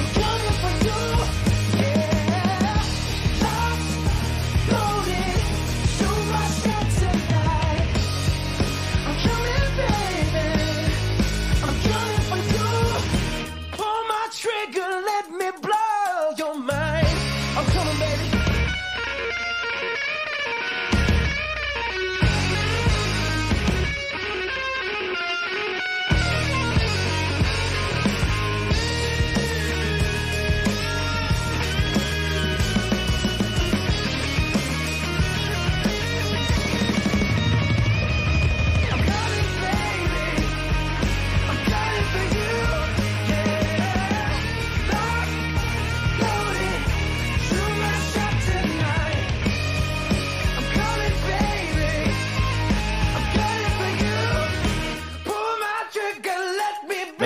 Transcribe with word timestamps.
I'm 0.00 0.14
coming. 0.14 0.39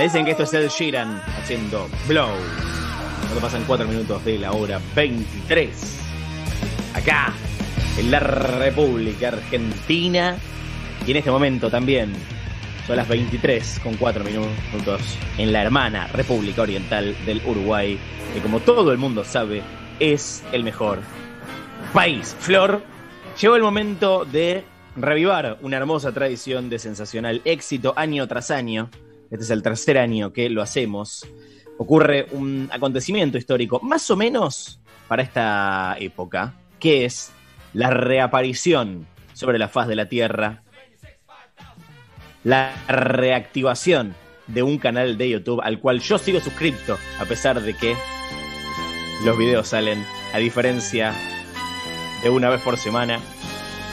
Dicen 0.05 0.27
que 0.27 0.33
esto 0.33 0.43
es 0.43 0.53
el 0.53 0.69
Sheeran 0.69 1.19
haciendo 1.39 1.89
Blow. 2.07 2.29
Cuando 3.21 3.41
pasan 3.41 3.65
4 3.67 3.87
minutos 3.87 4.23
de 4.23 4.39
la 4.39 4.53
hora 4.53 4.79
23. 4.95 5.99
Acá, 6.93 7.33
en 7.97 8.11
la 8.11 8.21
República 8.21 9.29
Argentina. 9.29 10.37
Y 11.07 11.11
en 11.13 11.17
este 11.17 11.31
momento 11.31 11.71
también 11.71 12.13
son 12.87 12.97
las 12.97 13.09
23 13.09 13.81
con 13.83 13.97
4 13.97 14.25
minutos 14.25 15.01
en 15.39 15.55
la 15.55 15.63
hermana 15.63 16.07
República 16.09 16.63
Oriental 16.63 17.17
del 17.25 17.41
Uruguay, 17.47 17.99
que 18.35 18.41
como 18.41 18.61
todo 18.61 18.93
el 18.93 18.99
mundo 18.99 19.25
sabe, 19.25 19.63
es 20.01 20.45
el 20.53 20.65
mejor 20.65 20.99
país. 21.95 22.37
Flor, 22.39 22.83
llegó 23.41 23.57
el 23.57 23.63
momento 23.63 24.27
de 24.27 24.65
revivar 24.97 25.57
una 25.63 25.79
hermosa 25.79 26.13
tradición 26.13 26.69
de 26.69 26.79
sensacional 26.79 27.41
éxito 27.47 27.95
año 27.97 28.29
tras 28.29 28.51
año 28.51 28.91
este 29.31 29.45
es 29.45 29.51
el 29.51 29.63
tercer 29.63 29.99
año 29.99 30.33
que 30.33 30.49
lo 30.49 30.63
hacemos, 30.63 31.27
ocurre 31.79 32.27
un 32.33 32.69
acontecimiento 32.73 33.39
histórico 33.39 33.81
más 33.81 34.11
o 34.11 34.17
menos 34.17 34.81
para 35.09 35.23
esta 35.23 35.97
época, 35.99 36.55
que 36.79 37.05
es 37.05 37.33
la 37.73 37.91
reaparición 37.91 39.07
sobre 39.33 39.59
la 39.59 39.69
faz 39.69 39.89
de 39.89 39.97
la 39.97 40.09
Tierra, 40.09 40.63
la 42.45 42.75
reactivación 42.89 44.15
de 44.47 44.63
un 44.63 44.79
canal 44.79 45.17
de 45.17 45.31
YouTube 45.31 45.61
al 45.63 45.81
cual 45.81 46.01
yo 46.01 46.19
sigo 46.19 46.41
suscrito, 46.41 46.99
a 47.19 47.25
pesar 47.25 47.61
de 47.61 47.75
que 47.75 47.97
los 49.25 49.39
videos 49.39 49.69
salen, 49.69 50.05
a 50.33 50.39
diferencia 50.39 51.15
de 52.23 52.31
una 52.31 52.51
vez 52.51 52.61
por 52.61 52.77
semana, 52.77 53.21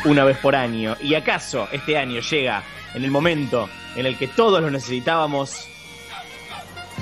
una 0.06 0.24
vez 0.24 0.38
por 0.38 0.56
año. 0.56 0.96
¿Y 1.02 1.16
acaso 1.16 1.68
este 1.72 1.98
año 1.98 2.22
llega 2.22 2.64
en 2.94 3.04
el 3.04 3.12
momento 3.12 3.70
en 3.96 4.06
el 4.06 4.18
que 4.18 4.28
todos 4.28 4.62
lo 4.62 4.70
necesitábamos. 4.70 5.68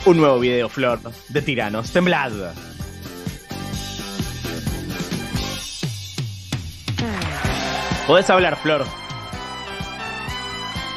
Un 0.06 0.18
nuevo 0.18 0.40
video, 0.40 0.70
Flor, 0.70 1.00
de 1.28 1.42
Tiranos. 1.42 1.92
Temblad. 1.92 2.32
Podés 8.08 8.30
hablar, 8.30 8.58
Flor. 8.58 8.86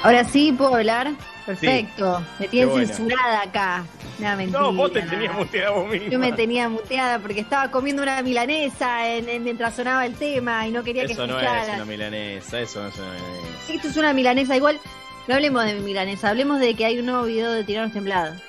Ahora 0.02 0.24
sí 0.24 0.52
puedo 0.52 0.76
hablar. 0.76 1.12
Perfecto. 1.44 2.24
me 2.38 2.48
tienen 2.48 2.86
censurada 2.86 3.42
acá. 3.42 3.84
No, 4.18 4.36
mentira, 4.36 4.60
no, 4.60 4.72
vos 4.72 4.92
te 4.92 5.02
tenías 5.02 5.34
muteada 5.34 5.70
vos 5.70 5.88
misma. 5.90 6.08
Yo 6.08 6.18
me 6.18 6.32
tenía 6.32 6.68
muteada 6.68 7.18
porque 7.18 7.40
estaba 7.40 7.70
comiendo 7.70 8.02
una 8.02 8.22
milanesa 8.22 9.08
en, 9.08 9.42
mientras 9.42 9.74
sonaba 9.74 10.06
el 10.06 10.14
tema 10.14 10.66
y 10.66 10.70
no 10.70 10.84
quería 10.84 11.06
que. 11.06 11.12
Eso 11.12 11.26
no 11.26 11.40
es 11.40 11.68
una 11.74 11.84
milanesa, 11.84 12.60
eso 12.60 12.82
no 12.82 12.88
es 12.88 12.96
una 12.96 13.12
milanesa. 13.12 13.72
Esto 13.72 13.88
es 13.88 13.96
una 13.96 14.12
milanesa. 14.12 14.56
Igual 14.56 14.80
no 15.28 15.34
hablemos 15.34 15.64
de 15.64 15.74
milanesa, 15.74 16.30
hablemos 16.30 16.60
de 16.60 16.74
que 16.74 16.84
hay 16.84 16.98
un 16.98 17.06
nuevo 17.06 17.24
video 17.24 17.52
de 17.52 17.64
Tiranos 17.64 17.92
Templados. 17.92 18.40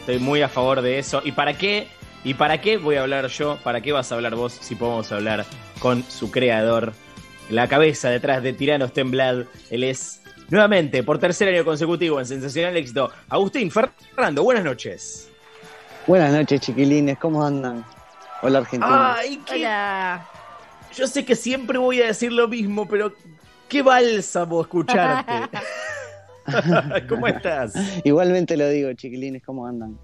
Estoy 0.00 0.18
muy 0.18 0.42
a 0.42 0.48
favor 0.48 0.82
de 0.82 0.98
eso. 0.98 1.20
¿Y 1.24 1.32
para 1.32 1.56
qué? 1.56 1.88
¿Y 2.24 2.34
para 2.34 2.60
qué 2.60 2.76
voy 2.76 2.96
a 2.96 3.02
hablar 3.02 3.26
yo? 3.28 3.58
¿Para 3.62 3.80
qué 3.80 3.92
vas 3.92 4.10
a 4.10 4.16
hablar 4.16 4.34
vos 4.34 4.52
si 4.52 4.74
podemos 4.74 5.10
hablar 5.12 5.44
con 5.78 6.02
su 6.04 6.30
creador? 6.30 6.92
La 7.50 7.68
cabeza 7.68 8.10
detrás 8.10 8.42
de 8.42 8.52
Tiranos 8.52 8.92
Temblad. 8.92 9.44
Él 9.70 9.84
es, 9.84 10.22
nuevamente, 10.48 11.02
por 11.02 11.18
tercer 11.18 11.48
año 11.48 11.64
consecutivo 11.64 12.18
en 12.18 12.26
Sensacional 12.26 12.76
Éxito, 12.76 13.12
Agustín 13.28 13.70
Fernando. 13.70 14.42
Buenas 14.42 14.64
noches. 14.64 15.30
Buenas 16.06 16.32
noches, 16.32 16.60
chiquilines. 16.60 17.18
¿Cómo 17.18 17.44
andan? 17.44 17.84
Hola, 18.42 18.58
Argentina. 18.58 19.14
Ay, 19.16 19.40
qué... 19.46 19.54
Hola. 19.56 20.26
Yo 20.94 21.06
sé 21.06 21.24
que 21.24 21.36
siempre 21.36 21.78
voy 21.78 22.00
a 22.00 22.06
decir 22.06 22.32
lo 22.32 22.48
mismo, 22.48 22.88
pero 22.88 23.12
qué 23.68 23.82
bálsamo 23.82 24.62
escucharte. 24.62 25.32
¿Cómo 27.08 27.26
estás? 27.26 27.74
Igualmente 28.04 28.56
lo 28.56 28.68
digo, 28.68 28.92
chiquilines, 28.92 29.42
¿cómo 29.42 29.66
andan? 29.66 29.98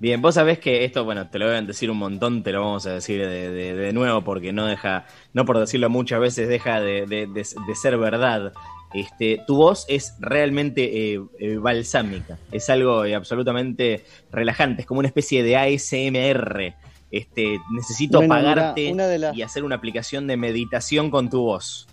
Bien, 0.00 0.20
vos 0.20 0.34
sabés 0.34 0.58
que 0.58 0.84
esto, 0.84 1.04
bueno, 1.04 1.30
te 1.30 1.38
lo 1.38 1.46
voy 1.46 1.54
a 1.54 1.62
decir 1.62 1.90
un 1.90 1.96
montón, 1.96 2.42
te 2.42 2.52
lo 2.52 2.60
vamos 2.60 2.84
a 2.86 2.92
decir 2.92 3.26
de, 3.26 3.92
nuevo 3.94 4.22
porque 4.22 4.52
no 4.52 4.66
deja, 4.66 5.06
no 5.32 5.44
por 5.46 5.58
decirlo 5.58 5.88
muchas 5.88 6.20
veces, 6.20 6.48
deja 6.48 6.80
de, 6.80 7.46
ser 7.74 7.96
verdad. 7.96 8.52
Este, 8.92 9.40
tu 9.46 9.56
voz 9.56 9.86
es 9.88 10.14
realmente 10.20 11.14
eh, 11.14 11.20
eh, 11.40 11.56
balsámica, 11.56 12.38
es 12.52 12.68
algo 12.70 13.04
eh, 13.04 13.14
absolutamente 13.14 14.04
relajante, 14.30 14.82
es 14.82 14.86
como 14.86 14.98
una 14.98 15.08
especie 15.08 15.42
de 15.42 15.56
ASMR. 15.56 16.74
Este, 17.10 17.58
necesito 17.72 18.20
pagarte 18.26 18.92
y 19.34 19.42
hacer 19.42 19.64
una 19.64 19.76
aplicación 19.76 20.26
de 20.26 20.36
meditación 20.36 21.10
con 21.10 21.30
tu 21.30 21.42
voz. 21.42 21.88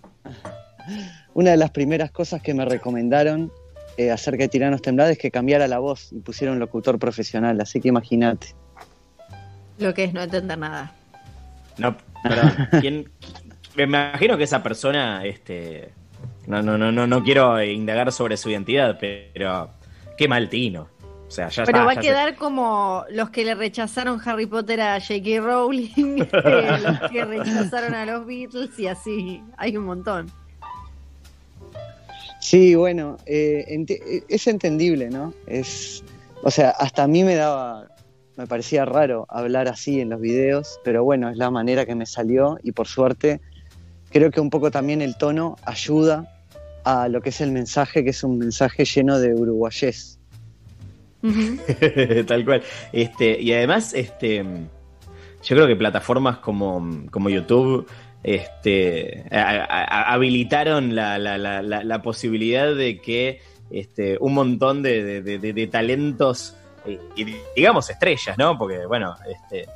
Una 1.34 1.52
de 1.52 1.58
las 1.58 1.72
primeras 1.72 2.12
cosas 2.12 2.42
que 2.42 2.54
me 2.54 2.66
recomendaron 2.66 3.52
eh, 3.98 4.12
acerca 4.12 4.44
de 4.44 4.50
Tiranos 4.50 4.82
Temblad 4.82 5.12
es 5.12 5.18
que 5.18 5.32
cambiara 5.32 5.68
la 5.68 5.80
voz 5.80 6.12
y 6.12 6.20
pusiera 6.20 6.54
un 6.54 6.60
locutor 6.60 6.98
profesional, 7.00 7.60
así 7.62 7.80
que 7.82 7.90
imagínate. 7.90 8.56
Lo 9.78 9.94
que 9.94 10.06
es 10.06 10.14
no 10.14 10.22
entender 10.22 10.58
nada. 10.58 10.94
No, 11.78 11.96
perdón. 12.24 12.72
Me 13.76 13.84
imagino 13.84 14.38
que 14.38 14.44
esa 14.44 14.62
persona, 14.62 15.26
este, 15.26 15.94
no, 16.46 16.62
no, 16.62 16.78
no, 16.78 16.92
no, 16.92 17.08
no 17.08 17.24
quiero 17.24 17.62
indagar 17.64 18.12
sobre 18.12 18.36
su 18.36 18.50
identidad, 18.50 18.98
pero 19.00 19.72
qué 20.18 20.28
mal 20.28 20.50
tino. 20.50 20.90
O 21.28 21.34
sea, 21.34 21.48
ya 21.48 21.64
Pero 21.64 21.86
va 21.86 21.94
a 21.94 21.96
quedar 21.96 22.36
como 22.36 23.06
los 23.10 23.30
que 23.30 23.46
le 23.46 23.56
rechazaron 23.56 24.20
Harry 24.26 24.48
Potter 24.48 24.82
a 24.82 25.00
J.K. 25.00 25.40
Rowling, 25.40 26.18
los 26.34 27.12
que 27.12 27.24
rechazaron 27.24 27.94
a 27.94 28.06
los 28.06 28.26
Beatles 28.26 28.78
y 28.78 28.88
así. 28.88 29.42
Hay 29.56 29.78
un 29.78 29.86
montón. 29.86 30.30
Sí, 32.42 32.74
bueno, 32.74 33.18
eh, 33.28 33.64
eh, 33.68 34.24
es 34.28 34.48
entendible, 34.48 35.10
¿no? 35.10 35.34
Es, 35.46 36.04
o 36.42 36.50
sea, 36.50 36.72
hasta 36.72 37.04
a 37.04 37.08
mí 37.08 37.24
me 37.24 37.36
daba, 37.36 37.88
me 38.36 38.48
parecía 38.48 38.84
raro 38.84 39.28
hablar 39.30 39.68
así 39.68 40.02
en 40.02 40.10
los 40.10 40.20
videos, 40.20 40.80
pero 40.84 41.04
bueno, 41.04 41.30
es 41.30 41.38
la 41.38 41.52
manera 41.52 41.86
que 41.86 41.94
me 41.94 42.08
salió 42.08 42.58
y 42.64 42.72
por 42.72 42.88
suerte 42.88 43.42
creo 44.10 44.32
que 44.32 44.42
un 44.42 44.50
poco 44.50 44.72
también 44.72 45.04
el 45.04 45.18
tono 45.18 45.56
ayuda 45.64 46.28
a 46.84 47.08
lo 47.10 47.22
que 47.22 47.30
es 47.30 47.42
el 47.42 47.52
mensaje, 47.52 48.04
que 48.04 48.10
es 48.10 48.24
un 48.24 48.40
mensaje 48.40 48.86
lleno 48.86 49.20
de 49.20 49.36
uruguayés. 49.36 50.20
Tal 52.28 52.44
cual. 52.44 52.64
Este, 52.92 53.40
y 53.40 53.54
además, 53.54 53.94
este, 53.94 54.44
yo 55.44 55.56
creo 55.56 55.68
que 55.68 55.76
plataformas 55.76 56.40
como, 56.40 57.06
como 57.12 57.30
YouTube 57.30 57.88
este, 58.24 59.26
habilitaron 59.32 60.96
la, 60.96 61.18
la, 61.18 61.38
la, 61.38 62.02
posibilidad 62.02 62.74
de 62.74 63.00
que 63.00 63.42
este, 63.72 64.18
un 64.20 64.34
montón 64.34 64.84
de, 64.84 65.70
talentos, 65.72 66.56
eh, 66.86 67.00
y, 67.16 67.26
digamos 67.56 67.90
estrellas, 67.90 68.38
¿no? 68.38 68.58
Porque, 68.58 68.86
bueno, 68.86 69.16
este, 69.28 69.68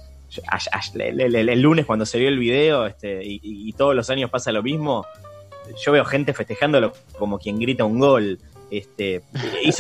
el, 1.00 1.62
lunes 1.62 1.86
cuando 1.86 2.06
se 2.06 2.20
vio 2.20 2.30
el 2.30 2.38
video 2.38 2.86
este, 2.86 3.22
y, 3.24 3.74
todos 3.74 3.96
los 3.96 4.10
años 4.10 4.30
pasa 4.30 4.52
lo 4.52 4.62
mismo, 4.62 5.06
yo 5.84 5.92
veo 5.92 6.06
gente 6.06 6.34
festejándolo 6.34 6.94
como 7.18 7.40
quien 7.40 7.58
grita 7.58 7.84
un 7.84 8.00
gol. 8.00 8.40
Este, 8.70 9.24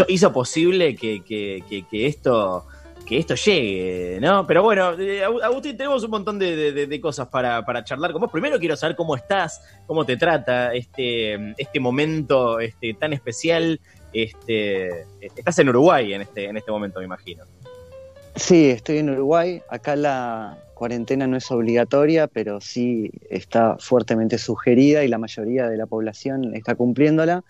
hizo, 0.07 0.33
posible 0.33 0.95
que, 0.95 1.23
que 1.23 2.07
esto 2.07 2.65
que 3.05 3.19
esto 3.19 3.35
llegue, 3.35 4.19
¿no? 4.19 4.45
Pero 4.47 4.63
bueno, 4.63 4.93
eh, 4.99 5.23
Agustín, 5.23 5.77
tenemos 5.77 6.03
un 6.03 6.11
montón 6.11 6.39
de, 6.39 6.99
cosas 7.01 7.27
para, 7.27 7.83
charlar 7.83 8.11
con 8.11 8.21
vos. 8.21 8.31
Primero 8.31 8.59
quiero 8.59 8.75
saber 8.75 8.95
cómo 8.95 9.15
estás, 9.15 9.61
cómo 9.85 10.05
te 10.05 10.17
trata 10.17 10.73
este, 10.73 11.53
este 11.57 11.79
momento 11.79 12.59
este, 12.59 12.93
tan 12.95 13.13
especial. 13.13 13.79
Este, 14.11 15.05
estás 15.19 15.59
en 15.59 15.69
Uruguay 15.69 16.13
en 16.13 16.21
este, 16.21 16.45
en 16.45 16.57
este 16.57 16.71
momento, 16.71 16.99
me 16.99 17.05
imagino. 17.05 17.43
Sí, 18.35 18.69
estoy 18.69 18.97
en 18.97 19.09
Uruguay. 19.11 19.61
Acá 19.69 19.95
la 19.95 20.57
cuarentena 20.73 21.27
no 21.27 21.37
es 21.37 21.49
obligatoria, 21.51 22.27
pero 22.27 22.59
sí 22.59 23.11
está 23.29 23.77
fuertemente 23.79 24.37
sugerida 24.37 25.03
y 25.03 25.07
la 25.07 25.17
mayoría 25.17 25.69
de 25.69 25.77
la 25.77 25.85
población 25.85 26.53
está 26.55 26.75
cumpliéndola. 26.75 27.43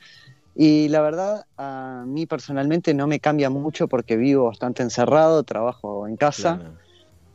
Y 0.56 0.88
la 0.88 1.02
verdad, 1.02 1.46
a 1.58 2.06
mí 2.08 2.26
personalmente 2.26 2.94
no 2.94 3.08
me 3.08 3.20
cambia 3.20 3.50
mucho 3.50 3.90
porque 3.90 4.16
vivo 4.16 4.46
bastante 4.46 4.84
encerrado, 4.84 5.44
trabajo 5.44 6.08
en 6.08 6.16
casa, 6.16 6.62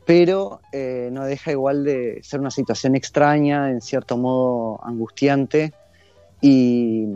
pero 0.06 0.60
eh, 0.72 1.10
no 1.12 1.26
deja 1.26 1.52
igual 1.52 1.84
de 1.84 2.20
ser 2.22 2.40
una 2.40 2.50
situación 2.50 2.96
extraña, 2.96 3.70
en 3.70 3.82
cierto 3.82 4.16
modo 4.16 4.80
angustiante, 4.82 5.74
y, 6.40 7.06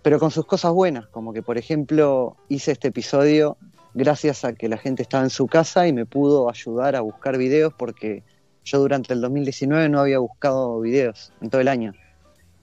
pero 0.00 0.18
con 0.18 0.30
sus 0.30 0.46
cosas 0.46 0.72
buenas, 0.72 1.06
como 1.08 1.34
que 1.34 1.42
por 1.42 1.58
ejemplo 1.58 2.36
hice 2.48 2.72
este 2.72 2.88
episodio 2.88 3.58
gracias 3.92 4.44
a 4.44 4.54
que 4.54 4.66
la 4.68 4.78
gente 4.78 5.02
estaba 5.02 5.24
en 5.24 5.30
su 5.30 5.46
casa 5.46 5.86
y 5.86 5.92
me 5.92 6.06
pudo 6.06 6.48
ayudar 6.48 6.96
a 6.96 7.02
buscar 7.02 7.36
videos 7.36 7.74
porque 7.76 8.22
yo 8.64 8.78
durante 8.78 9.12
el 9.12 9.20
2019 9.20 9.90
no 9.90 10.00
había 10.00 10.18
buscado 10.20 10.80
videos 10.80 11.32
en 11.42 11.50
todo 11.50 11.60
el 11.60 11.68
año. 11.68 11.92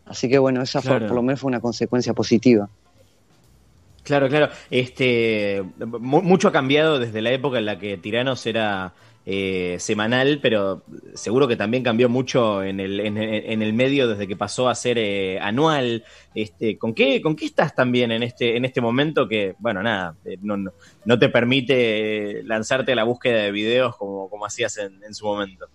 Así 0.06 0.30
que 0.30 0.40
bueno, 0.40 0.64
esa 0.64 0.82
fue, 0.82 1.00
por 1.02 1.12
lo 1.12 1.22
menos 1.22 1.42
fue 1.42 1.50
una 1.50 1.60
consecuencia 1.60 2.14
positiva. 2.14 2.70
Claro, 4.07 4.30
claro. 4.30 4.50
Este, 4.71 5.62
mucho 6.00 6.48
ha 6.48 6.51
cambiado 6.54 6.98
desde 6.98 7.21
la 7.21 7.31
época 7.31 7.57
en 7.57 7.65
la 7.65 7.77
que 7.77 7.98
Tiranos 7.98 8.45
era 8.45 8.94
eh, 9.25 9.75
semanal, 9.80 10.39
pero 10.42 10.86
seguro 11.13 11.45
que 11.45 11.57
también 11.57 11.83
cambió 11.83 12.07
mucho 12.07 12.63
en 12.63 12.80
el, 12.80 13.01
en, 13.01 13.18
el 13.62 13.74
medio 13.74 14.07
desde 14.07 14.25
que 14.25 14.38
pasó 14.38 14.69
a 14.69 14.75
ser 14.75 14.98
eh, 14.98 15.39
anual. 15.42 16.06
Este, 16.33 16.77
¿con, 16.77 16.94
qué, 16.94 17.21
¿Con 17.21 17.36
qué 17.36 17.48
estás 17.48 17.75
también 17.75 18.13
en 18.13 18.24
este, 18.24 18.56
en 18.56 18.63
este 18.63 18.80
momento 18.80 19.27
que, 19.27 19.56
bueno, 19.59 19.83
nada, 19.83 20.15
eh, 20.24 20.38
no, 20.42 20.56
no, 20.56 21.19
te 21.19 21.27
permite 21.27 22.44
lanzarte 22.45 22.94
a 22.94 22.95
la 22.95 23.04
búsqueda 23.04 23.42
de 23.42 23.51
videos 23.51 23.98
como, 23.98 24.30
como 24.30 24.45
hacías 24.45 24.77
en, 24.77 25.13
su 25.13 25.25
momento? 25.25 25.68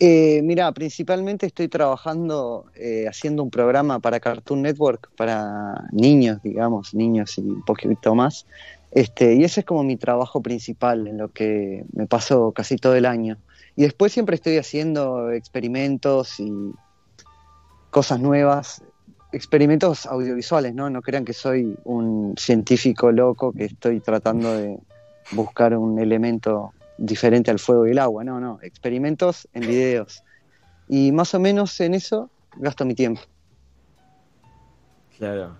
Mira, 0.00 0.72
principalmente 0.72 1.46
estoy 1.46 1.68
trabajando 1.68 2.66
haciendo 3.08 3.42
un 3.42 3.50
programa 3.50 3.98
para 4.00 4.18
Cartoon 4.18 4.62
Network, 4.62 5.10
para 5.16 5.88
niños, 5.92 6.42
digamos, 6.42 6.94
niños 6.94 7.36
y 7.38 7.42
un 7.42 7.62
poquito 7.64 8.14
más, 8.14 8.46
este, 8.92 9.34
y 9.34 9.44
ese 9.44 9.60
es 9.60 9.66
como 9.66 9.84
mi 9.84 9.96
trabajo 9.96 10.40
principal, 10.42 11.06
en 11.06 11.18
lo 11.18 11.28
que 11.28 11.84
me 11.92 12.06
paso 12.06 12.52
casi 12.52 12.76
todo 12.76 12.96
el 12.96 13.06
año. 13.06 13.36
Y 13.76 13.82
después 13.82 14.12
siempre 14.12 14.34
estoy 14.34 14.56
haciendo 14.56 15.30
experimentos 15.30 16.40
y 16.40 16.72
cosas 17.90 18.20
nuevas, 18.20 18.82
experimentos 19.32 20.06
audiovisuales, 20.06 20.74
¿no? 20.74 20.90
No 20.90 21.02
crean 21.02 21.24
que 21.24 21.32
soy 21.32 21.76
un 21.84 22.34
científico 22.36 23.12
loco 23.12 23.52
que 23.52 23.66
estoy 23.66 24.00
tratando 24.00 24.56
de 24.56 24.78
buscar 25.32 25.76
un 25.76 26.00
elemento 26.00 26.72
diferente 27.00 27.50
al 27.50 27.58
fuego 27.58 27.86
y 27.86 27.92
el 27.92 27.98
agua, 27.98 28.22
no, 28.22 28.38
no, 28.38 28.58
experimentos 28.62 29.48
en 29.54 29.62
videos. 29.62 30.22
Y 30.88 31.12
más 31.12 31.34
o 31.34 31.40
menos 31.40 31.80
en 31.80 31.94
eso 31.94 32.30
gasto 32.56 32.84
mi 32.84 32.94
tiempo. 32.94 33.22
Claro. 35.16 35.56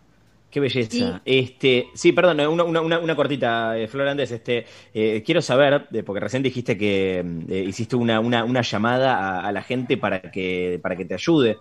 Qué 0.50 0.58
belleza. 0.58 1.22
Este, 1.24 1.86
sí, 1.94 2.10
perdón, 2.10 2.40
una, 2.40 2.64
una, 2.64 2.98
una 2.98 3.16
cortita, 3.16 3.78
eh, 3.78 3.86
Flor 3.86 4.08
Andes. 4.08 4.32
Este, 4.32 4.66
eh, 4.92 5.22
quiero 5.24 5.40
saber, 5.40 5.86
porque 6.04 6.18
recién 6.18 6.42
dijiste 6.42 6.76
que 6.76 7.24
eh, 7.48 7.64
hiciste 7.68 7.94
una, 7.94 8.18
una, 8.18 8.62
llamada 8.62 9.40
a, 9.40 9.52
la 9.52 9.62
gente 9.62 9.96
para 9.96 10.20
que, 10.20 10.80
para 10.82 10.96
que 10.96 11.04
te 11.04 11.14
ayude. 11.14 11.58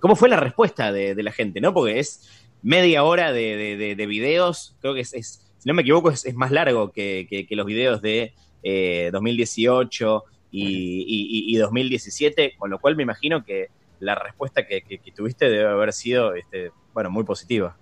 ¿Cómo 0.00 0.16
fue 0.16 0.28
la 0.28 0.36
respuesta 0.36 0.90
de, 0.90 1.22
la 1.22 1.30
gente? 1.30 1.60
¿no? 1.60 1.72
Porque 1.72 2.00
es 2.00 2.28
media 2.62 3.04
hora 3.04 3.32
de, 3.32 3.94
de, 3.96 4.06
videos, 4.06 4.76
creo 4.80 4.94
que 4.94 5.02
es, 5.02 5.10
si 5.10 5.68
no 5.68 5.74
me 5.74 5.82
equivoco, 5.82 6.10
es, 6.10 6.34
más 6.34 6.50
largo 6.50 6.90
que, 6.90 7.46
los 7.50 7.66
videos 7.66 8.02
de 8.02 8.34
2018 9.12 10.24
y, 10.50 11.52
y, 11.52 11.56
2017, 11.56 12.54
con 12.58 12.70
lo 12.70 12.78
cual 12.78 12.96
me 12.96 13.02
imagino 13.02 13.44
que 13.44 13.68
la 14.00 14.14
respuesta 14.14 14.66
que, 14.66 14.82
que 14.82 15.12
tuviste 15.12 15.48
debe 15.50 15.68
haber 15.68 15.92
sido 15.92 16.34
este, 16.34 16.70
bueno, 16.92 17.10
muy 17.10 17.24
positiva. 17.24 17.76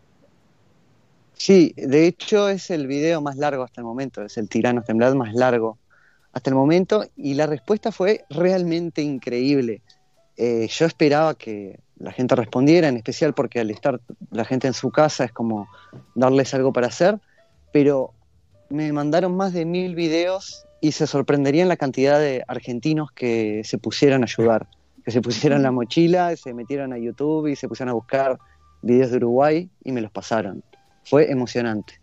Sí, 1.34 1.74
de 1.76 2.06
hecho 2.06 2.48
es 2.48 2.70
el 2.70 2.86
video 2.86 3.20
más 3.20 3.36
largo 3.36 3.64
hasta 3.64 3.80
el 3.80 3.84
momento, 3.84 4.22
es 4.22 4.36
el 4.38 4.48
Tiranos 4.48 4.84
Temblad 4.84 5.14
más 5.14 5.34
largo 5.34 5.78
hasta 6.32 6.50
el 6.50 6.56
momento 6.56 7.04
y 7.16 7.34
la 7.34 7.46
respuesta 7.46 7.92
fue 7.92 8.24
realmente 8.28 9.02
increíble. 9.02 9.82
Eh, 10.36 10.66
yo 10.68 10.86
esperaba 10.86 11.34
que 11.34 11.78
la 11.96 12.12
gente 12.12 12.34
respondiera, 12.34 12.88
en 12.88 12.96
especial 12.96 13.34
porque 13.34 13.60
al 13.60 13.70
estar 13.70 14.00
la 14.30 14.44
gente 14.44 14.66
en 14.66 14.74
su 14.74 14.90
casa 14.90 15.24
es 15.24 15.32
como 15.32 15.68
darles 16.14 16.52
algo 16.54 16.72
para 16.72 16.88
hacer, 16.88 17.20
pero 17.72 18.12
me 18.68 18.92
mandaron 18.92 19.36
más 19.36 19.52
de 19.52 19.64
mil 19.64 19.94
videos 19.94 20.66
y 20.84 20.92
se 20.92 21.06
sorprenderían 21.06 21.68
la 21.70 21.78
cantidad 21.78 22.20
de 22.20 22.44
argentinos 22.46 23.10
que 23.10 23.62
se 23.64 23.78
pusieron 23.78 24.20
a 24.20 24.26
ayudar, 24.26 24.66
que 25.02 25.10
se 25.10 25.22
pusieron 25.22 25.62
la 25.62 25.70
mochila, 25.70 26.36
se 26.36 26.52
metieron 26.52 26.92
a 26.92 26.98
YouTube 26.98 27.46
y 27.46 27.56
se 27.56 27.68
pusieron 27.68 27.88
a 27.88 27.94
buscar 27.94 28.38
videos 28.82 29.10
de 29.10 29.16
Uruguay 29.16 29.70
y 29.82 29.92
me 29.92 30.02
los 30.02 30.10
pasaron. 30.10 30.62
Fue 31.02 31.30
emocionante. 31.30 31.94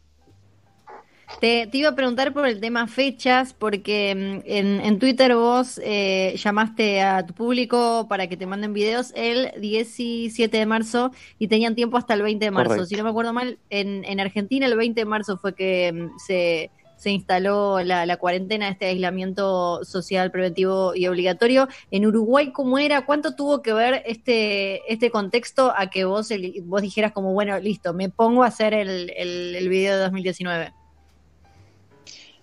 Te, 1.40 1.70
iba 1.74 1.90
a 1.90 1.96
preguntar 1.96 2.34
por 2.34 2.48
el 2.48 2.60
tema 2.60 2.88
fechas, 2.88 3.54
porque 3.54 4.42
mm, 4.44 4.50
en, 4.84 4.98
Twitter 4.98 5.36
vos 5.36 5.80
eh, 5.84 6.34
llamaste 6.38 7.04
a 7.04 7.24
tu 7.24 7.36
público 7.36 8.08
para 8.10 8.26
que 8.26 8.36
te 8.36 8.48
manden 8.48 8.74
videos 8.74 9.14
el 9.16 9.52
17 9.62 10.58
de 10.58 10.66
marzo 10.66 11.12
y 11.38 11.48
tenían 11.50 11.76
tiempo 11.76 11.98
hasta 11.98 12.16
el 12.16 12.24
20 12.24 12.46
de 12.46 12.52
marzo. 12.52 12.86
Si 12.88 12.96
no 12.96 13.04
me 13.04 13.12
acuerdo 13.12 13.32
mal, 13.32 13.60
en, 13.70 14.04
en 14.06 14.20
Argentina 14.20 14.66
el 14.66 14.76
20 14.76 15.02
de 15.02 15.06
marzo 15.06 15.38
fue 15.38 15.54
que 15.54 15.94
mm, 15.94 16.18
se 16.18 16.72
se 17.02 17.10
instaló 17.10 17.82
la, 17.82 18.18
cuarentena, 18.18 18.70
este 18.70 18.86
aislamiento 18.86 19.84
social 19.84 20.30
preventivo 20.30 20.94
y 20.94 21.08
obligatorio. 21.08 21.68
En 21.90 22.06
Uruguay, 22.06 22.52
¿cómo 22.52 22.78
era? 22.78 23.08
¿Cuánto 23.08 23.34
tuvo 23.34 23.64
que 23.64 23.74
ver 23.74 24.04
este, 24.06 24.82
este 24.94 25.10
contexto 25.10 25.74
a 25.76 25.90
que 25.90 26.06
vos, 26.06 26.30
vos 26.66 26.82
dijeras 26.84 27.12
como, 27.12 27.34
bueno, 27.34 27.58
listo, 27.58 27.96
me 27.96 28.10
pongo 28.10 28.44
a 28.44 28.48
hacer 28.48 28.76
el, 28.76 29.12
el, 29.18 29.68
video 29.68 29.96
de 29.96 30.04
2019? 30.04 30.74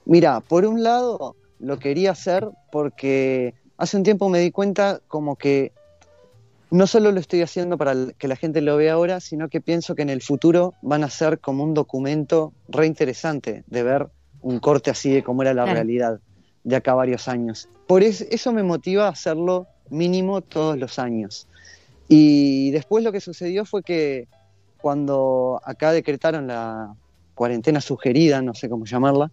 Mira, 0.06 0.40
por 0.40 0.66
un 0.66 0.82
lado 0.82 1.36
lo 1.60 1.78
quería 1.78 2.10
hacer 2.10 2.48
porque 2.72 3.54
hace 3.76 3.96
un 3.96 4.02
tiempo 4.02 4.28
me 4.28 4.40
di 4.40 4.50
cuenta 4.50 5.00
como 5.06 5.36
que 5.36 5.70
no 6.72 6.88
solo 6.88 7.12
lo 7.12 7.20
estoy 7.20 7.42
haciendo 7.42 7.78
para 7.78 7.94
que 8.18 8.26
la 8.26 8.34
gente 8.34 8.60
lo 8.60 8.76
vea 8.76 8.94
ahora, 8.94 9.20
sino 9.20 9.48
que 9.48 9.60
pienso 9.60 9.94
que 9.94 10.02
en 10.02 10.10
el 10.10 10.20
futuro 10.20 10.74
van 10.82 11.04
a 11.04 11.10
ser 11.10 11.38
como 11.38 11.62
un 11.62 11.74
documento 11.74 12.52
re 12.66 12.86
interesante 12.86 13.62
de 13.68 13.82
ver 13.84 14.08
un 14.42 14.58
corte 14.58 14.90
así 14.90 15.10
de 15.10 15.22
cómo 15.22 15.42
era 15.42 15.54
la 15.54 15.66
realidad 15.66 16.20
de 16.64 16.76
acá 16.76 16.94
varios 16.94 17.28
años. 17.28 17.68
Por 17.86 18.02
eso, 18.02 18.52
me 18.52 18.62
motiva 18.62 19.06
a 19.06 19.10
hacerlo 19.10 19.66
mínimo 19.90 20.40
todos 20.42 20.78
los 20.78 20.98
años. 20.98 21.48
Y 22.08 22.70
después 22.70 23.04
lo 23.04 23.12
que 23.12 23.20
sucedió 23.20 23.64
fue 23.64 23.82
que 23.82 24.28
cuando 24.80 25.60
acá 25.64 25.92
decretaron 25.92 26.46
la 26.46 26.94
cuarentena 27.34 27.80
sugerida, 27.80 28.42
no 28.42 28.54
sé 28.54 28.68
cómo 28.68 28.84
llamarla, 28.84 29.30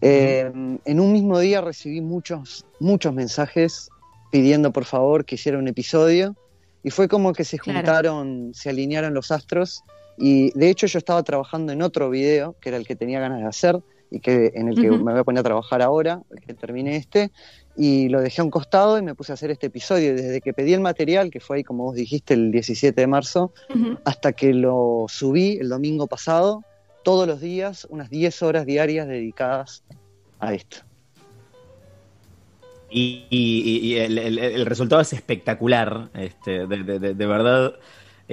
eh, 0.00 0.50
en 0.84 1.00
un 1.00 1.12
mismo 1.12 1.38
día 1.38 1.60
recibí 1.60 2.00
muchos, 2.00 2.66
muchos 2.78 3.14
mensajes 3.14 3.88
pidiendo 4.30 4.72
por 4.72 4.84
favor 4.84 5.24
que 5.24 5.36
hiciera 5.36 5.58
un 5.58 5.68
episodio 5.68 6.36
y 6.82 6.90
fue 6.90 7.08
como 7.08 7.32
que 7.32 7.44
se 7.44 7.58
juntaron, 7.58 8.52
se 8.54 8.70
alinearon 8.70 9.14
los 9.14 9.30
astros 9.30 9.82
y 10.18 10.50
de 10.58 10.70
hecho 10.70 10.86
yo 10.86 10.98
estaba 10.98 11.22
trabajando 11.22 11.72
en 11.72 11.82
otro 11.82 12.10
video, 12.10 12.56
que 12.60 12.68
era 12.70 12.78
el 12.78 12.86
que 12.86 12.96
tenía 12.96 13.20
ganas 13.20 13.40
de 13.40 13.46
hacer, 13.46 13.80
y 14.12 14.20
que 14.20 14.52
en 14.54 14.68
el 14.68 14.74
que 14.74 14.90
me 14.90 15.12
voy 15.12 15.18
a 15.20 15.24
poner 15.24 15.40
a 15.40 15.42
trabajar 15.42 15.80
ahora, 15.80 16.22
que 16.46 16.52
termine 16.52 16.96
este, 16.96 17.30
y 17.76 18.10
lo 18.10 18.20
dejé 18.20 18.42
a 18.42 18.44
un 18.44 18.50
costado 18.50 18.98
y 18.98 19.02
me 19.02 19.14
puse 19.14 19.32
a 19.32 19.34
hacer 19.34 19.50
este 19.50 19.68
episodio. 19.68 20.14
Desde 20.14 20.42
que 20.42 20.52
pedí 20.52 20.74
el 20.74 20.80
material, 20.80 21.30
que 21.30 21.40
fue 21.40 21.56
ahí, 21.56 21.64
como 21.64 21.84
vos 21.84 21.94
dijiste, 21.94 22.34
el 22.34 22.52
17 22.52 23.00
de 23.00 23.06
marzo, 23.06 23.52
hasta 24.04 24.32
que 24.32 24.52
lo 24.52 25.06
subí 25.08 25.56
el 25.58 25.70
domingo 25.70 26.06
pasado, 26.06 26.62
todos 27.02 27.26
los 27.26 27.40
días, 27.40 27.86
unas 27.88 28.10
10 28.10 28.42
horas 28.42 28.66
diarias 28.66 29.08
dedicadas 29.08 29.82
a 30.38 30.52
esto. 30.52 30.78
Y, 32.94 33.94
el, 33.96 34.66
resultado 34.66 35.00
es 35.00 35.14
espectacular, 35.14 36.10
este, 36.12 36.66
de, 36.66 37.26
verdad 37.26 37.76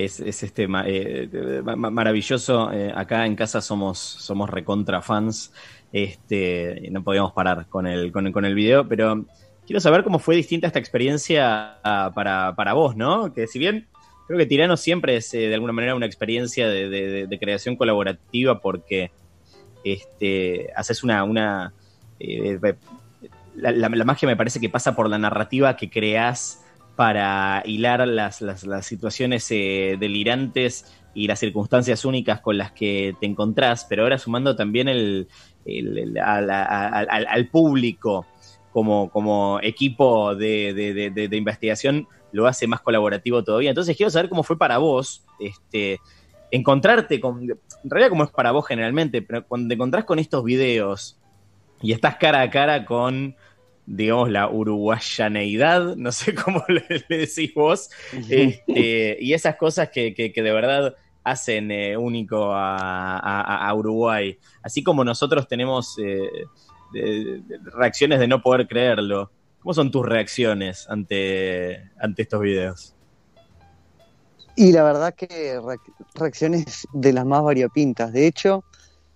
es, 0.06 0.44
este 0.44 0.68
eh, 0.86 1.62
maravilloso. 1.63 2.72
Eh, 2.72 2.91
acá 2.96 3.25
en 3.25 3.36
casa 3.36 3.62
somos, 3.62 4.00
somos 4.00 4.50
recontra 4.50 5.01
fans. 5.01 5.53
Este, 5.91 6.88
no 6.91 7.03
podíamos 7.03 7.34
parar 7.34 7.68
con 7.68 7.86
el, 7.86 8.12
con, 8.12 8.32
con 8.32 8.46
el 8.46 8.56
video, 8.56 8.88
pero 8.88 9.25
quiero 9.65 9.79
saber 9.82 10.03
cómo 10.03 10.20
fue 10.20 10.36
distinta 10.36 10.68
esta 10.68 10.79
experiencia 10.79 11.79
ah, 11.84 12.12
para, 12.15 12.56
para 12.56 12.74
vos, 12.74 12.96
¿no? 12.96 13.34
Que 13.34 13.48
si 13.48 13.60
bien 13.60 13.88
creo 14.27 14.39
que 14.39 14.46
Tirano 14.46 14.77
siempre 14.77 15.18
es 15.18 15.34
eh, 15.34 15.50
de 15.50 15.53
alguna 15.53 15.74
manera 15.74 15.96
una 15.96 16.06
experiencia 16.06 16.68
de, 16.70 17.38
creación 17.39 17.75
colaborativa 17.75 18.62
porque 18.62 19.12
este, 19.84 20.70
haces 20.75 21.03
una... 21.03 21.24
una 21.24 21.74
la, 23.56 23.72
la, 23.72 24.06
magia 24.06 24.27
me 24.27 24.38
parece 24.38 24.62
que 24.62 24.70
pasa 24.70 24.96
por 24.96 25.10
la 25.10 25.18
narrativa 25.18 25.75
que 25.75 25.89
creas 25.89 26.63
para 27.00 27.63
hilar 27.63 28.06
las, 28.06 28.41
las, 28.41 28.86
situaciones 28.86 29.50
eh, 29.51 29.96
delirantes 29.98 31.01
y 31.13 31.27
las 31.27 31.39
circunstancias 31.39 32.03
únicas 32.03 32.41
con 32.41 32.58
las 32.58 32.74
que 32.74 33.15
te 33.22 33.25
encontrás, 33.25 33.86
pero 33.88 34.03
ahora 34.03 34.18
sumando 34.18 34.53
también 34.58 34.89
el, 34.89 35.29
al, 36.22 37.48
público 37.53 38.25
como, 38.74 39.10
como 39.12 39.62
equipo 39.63 40.36
de, 40.36 40.74
de, 40.74 41.38
investigación, 41.38 42.06
lo 42.34 42.48
hace 42.48 42.68
más 42.68 42.82
colaborativo 42.82 43.46
todavía. 43.46 43.70
Entonces 43.70 43.96
quiero 43.96 44.10
saber 44.10 44.27
cómo 44.27 44.44
fue 44.44 44.58
para 44.58 44.77
vos 44.77 45.25
este, 45.39 46.01
encontrarte 46.51 47.22
con, 47.22 47.44
en 47.44 47.89
realidad 47.89 48.10
como 48.10 48.25
es 48.25 48.32
para 48.32 48.51
vos 48.51 48.68
generalmente, 48.68 49.22
pero 49.22 49.48
cuando 49.48 49.70
te 49.70 49.75
encontrás 49.75 50.03
con 50.03 50.20
estos 50.20 50.44
videos 50.44 51.18
y 51.82 51.94
estás 51.94 52.18
cara 52.18 52.41
a 52.41 52.50
cara 52.50 52.84
con 52.84 53.38
digamos, 53.89 54.29
la 54.29 54.48
uruguayaneidad, 54.48 55.96
no 55.98 56.12
sé 56.12 56.36
cómo 56.36 56.63
le, 56.67 56.84
decís 57.10 57.53
vos, 57.53 57.89
este, 58.29 59.17
y 59.19 59.34
esas 59.34 59.55
cosas 59.55 59.89
que, 59.89 60.13
que, 60.13 60.31
de 60.41 60.51
verdad 60.51 60.96
hacen 61.24 61.72
eh, 61.72 61.98
único 61.98 62.51
a, 62.53 63.72
Uruguay. 63.75 64.38
Así 64.63 64.84
como 64.84 65.03
nosotros 65.03 65.48
tenemos 65.48 65.98
eh, 66.00 66.29
reacciones 67.74 68.19
de 68.19 68.27
no 68.27 68.41
poder 68.41 68.67
creerlo. 68.67 69.31
¿Cómo 69.60 69.74
son 69.74 69.91
tus 69.91 70.05
reacciones 70.05 70.88
ante, 70.89 71.91
ante 72.00 72.22
estos 72.22 72.41
videos? 72.41 72.96
Y 74.55 74.72
la 74.72 74.84
verdad 74.84 75.13
que 75.13 75.60
reacciones 76.15 76.88
de 76.93 77.13
las 77.13 77.25
más 77.25 77.43
variopintas. 77.43 78.12
De 78.13 78.25
hecho, 78.25 78.63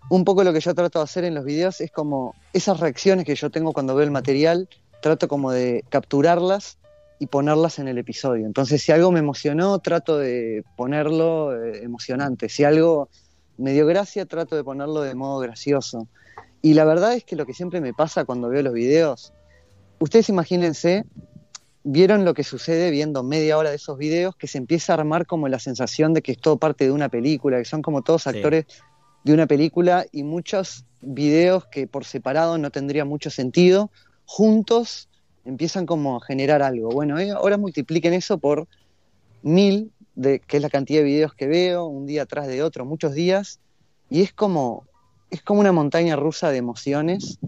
un 0.09 0.25
poco 0.25 0.43
lo 0.43 0.53
que 0.53 0.59
yo 0.59 0.73
trato 0.75 0.99
de 0.99 1.03
hacer 1.03 1.23
en 1.23 1.35
los 1.35 1.45
videos 1.45 1.81
es 1.81 1.91
como 1.91 2.35
esas 2.53 2.79
reacciones 2.79 3.25
que 3.25 3.35
yo 3.35 3.49
tengo 3.49 3.73
cuando 3.73 3.95
veo 3.95 4.03
el 4.03 4.11
material, 4.11 4.69
trato 5.01 5.27
como 5.27 5.51
de 5.51 5.83
capturarlas 5.89 6.77
y 7.19 7.27
ponerlas 7.27 7.79
en 7.79 7.87
el 7.87 7.97
episodio. 7.97 8.45
Entonces, 8.45 8.81
si 8.81 8.91
algo 8.91 9.11
me 9.11 9.19
emocionó, 9.19 9.79
trato 9.79 10.17
de 10.17 10.63
ponerlo 10.75 11.55
eh, 11.55 11.83
emocionante. 11.83 12.49
Si 12.49 12.63
algo 12.63 13.09
me 13.57 13.71
dio 13.73 13.85
gracia, 13.85 14.25
trato 14.25 14.55
de 14.55 14.63
ponerlo 14.63 15.01
de 15.01 15.15
modo 15.15 15.39
gracioso. 15.39 16.07
Y 16.61 16.73
la 16.73 16.85
verdad 16.85 17.13
es 17.13 17.23
que 17.23 17.35
lo 17.35 17.45
que 17.45 17.53
siempre 17.53 17.81
me 17.81 17.93
pasa 17.93 18.25
cuando 18.25 18.49
veo 18.49 18.61
los 18.61 18.73
videos, 18.73 19.33
ustedes 19.99 20.29
imagínense, 20.29 21.05
vieron 21.83 22.25
lo 22.25 22.33
que 22.33 22.43
sucede 22.43 22.89
viendo 22.89 23.23
media 23.23 23.57
hora 23.57 23.69
de 23.69 23.75
esos 23.75 23.97
videos, 23.97 24.35
que 24.35 24.47
se 24.47 24.57
empieza 24.57 24.93
a 24.93 24.97
armar 24.97 25.25
como 25.25 25.47
la 25.47 25.59
sensación 25.59 26.13
de 26.13 26.21
que 26.21 26.33
es 26.33 26.37
todo 26.37 26.57
parte 26.57 26.85
de 26.85 26.91
una 26.91 27.09
película, 27.09 27.57
que 27.57 27.65
son 27.65 27.81
como 27.81 28.01
todos 28.01 28.27
actores 28.27 28.65
de 29.23 29.33
una 29.33 29.47
película 29.47 30.05
y 30.11 30.23
muchos 30.23 30.85
videos 31.01 31.65
que 31.65 31.87
por 31.87 32.05
separado 32.05 32.57
no 32.57 32.71
tendría 32.71 33.05
mucho 33.05 33.29
sentido, 33.29 33.91
juntos 34.25 35.09
empiezan 35.45 35.85
como 35.85 36.17
a 36.17 36.21
generar 36.25 36.61
algo. 36.61 36.89
Bueno, 36.89 37.19
eh, 37.19 37.31
ahora 37.31 37.57
multipliquen 37.57 38.13
eso 38.13 38.37
por 38.37 38.67
mil, 39.41 39.91
de, 40.15 40.39
que 40.39 40.57
es 40.57 40.63
la 40.63 40.69
cantidad 40.69 40.99
de 40.99 41.05
videos 41.05 41.33
que 41.33 41.47
veo, 41.47 41.85
un 41.85 42.05
día 42.05 42.23
atrás 42.23 42.47
de 42.47 42.63
otro, 42.63 42.85
muchos 42.85 43.13
días, 43.13 43.59
y 44.09 44.21
es 44.21 44.31
como, 44.33 44.85
es 45.29 45.41
como 45.41 45.59
una 45.59 45.71
montaña 45.71 46.15
rusa 46.15 46.51
de 46.51 46.57
emociones 46.57 47.39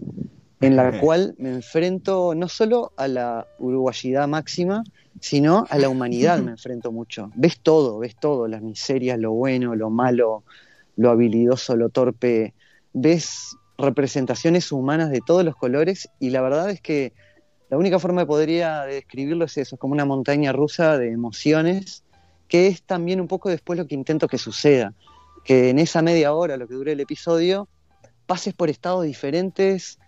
en 0.60 0.76
la 0.76 1.00
cual 1.00 1.34
me 1.38 1.50
enfrento 1.50 2.34
no 2.34 2.48
solo 2.48 2.92
a 2.96 3.08
la 3.08 3.46
uruguayidad 3.58 4.26
máxima, 4.26 4.84
sino 5.20 5.66
a 5.68 5.78
la 5.78 5.88
humanidad 5.88 6.38
me 6.40 6.50
enfrento 6.52 6.92
mucho. 6.92 7.30
Ves 7.34 7.60
todo, 7.60 7.98
ves 7.98 8.16
todo, 8.18 8.48
las 8.48 8.62
miserias, 8.62 9.18
lo 9.18 9.32
bueno, 9.32 9.74
lo 9.74 9.90
malo, 9.90 10.44
lo 10.96 11.10
habilidoso, 11.10 11.76
lo 11.76 11.88
torpe, 11.90 12.54
ves 12.92 13.56
representaciones 13.78 14.72
humanas 14.72 15.10
de 15.10 15.20
todos 15.24 15.44
los 15.44 15.54
colores 15.54 16.08
y 16.18 16.30
la 16.30 16.40
verdad 16.40 16.70
es 16.70 16.80
que 16.80 17.12
la 17.68 17.76
única 17.76 17.98
forma 17.98 18.22
que 18.22 18.26
podría 18.26 18.82
describirlo 18.82 19.44
es 19.44 19.56
eso, 19.58 19.76
es 19.76 19.80
como 19.80 19.92
una 19.92 20.04
montaña 20.04 20.52
rusa 20.52 20.98
de 20.98 21.10
emociones, 21.10 22.04
que 22.48 22.68
es 22.68 22.82
también 22.82 23.20
un 23.20 23.28
poco 23.28 23.50
después 23.50 23.78
lo 23.78 23.86
que 23.86 23.94
intento 23.94 24.28
que 24.28 24.38
suceda, 24.38 24.94
que 25.44 25.70
en 25.70 25.78
esa 25.78 26.00
media 26.00 26.32
hora, 26.32 26.56
lo 26.56 26.68
que 26.68 26.74
dure 26.74 26.92
el 26.92 27.00
episodio, 27.00 27.68
pases 28.26 28.54
por 28.54 28.70
estados 28.70 29.04
diferentes 29.04 29.98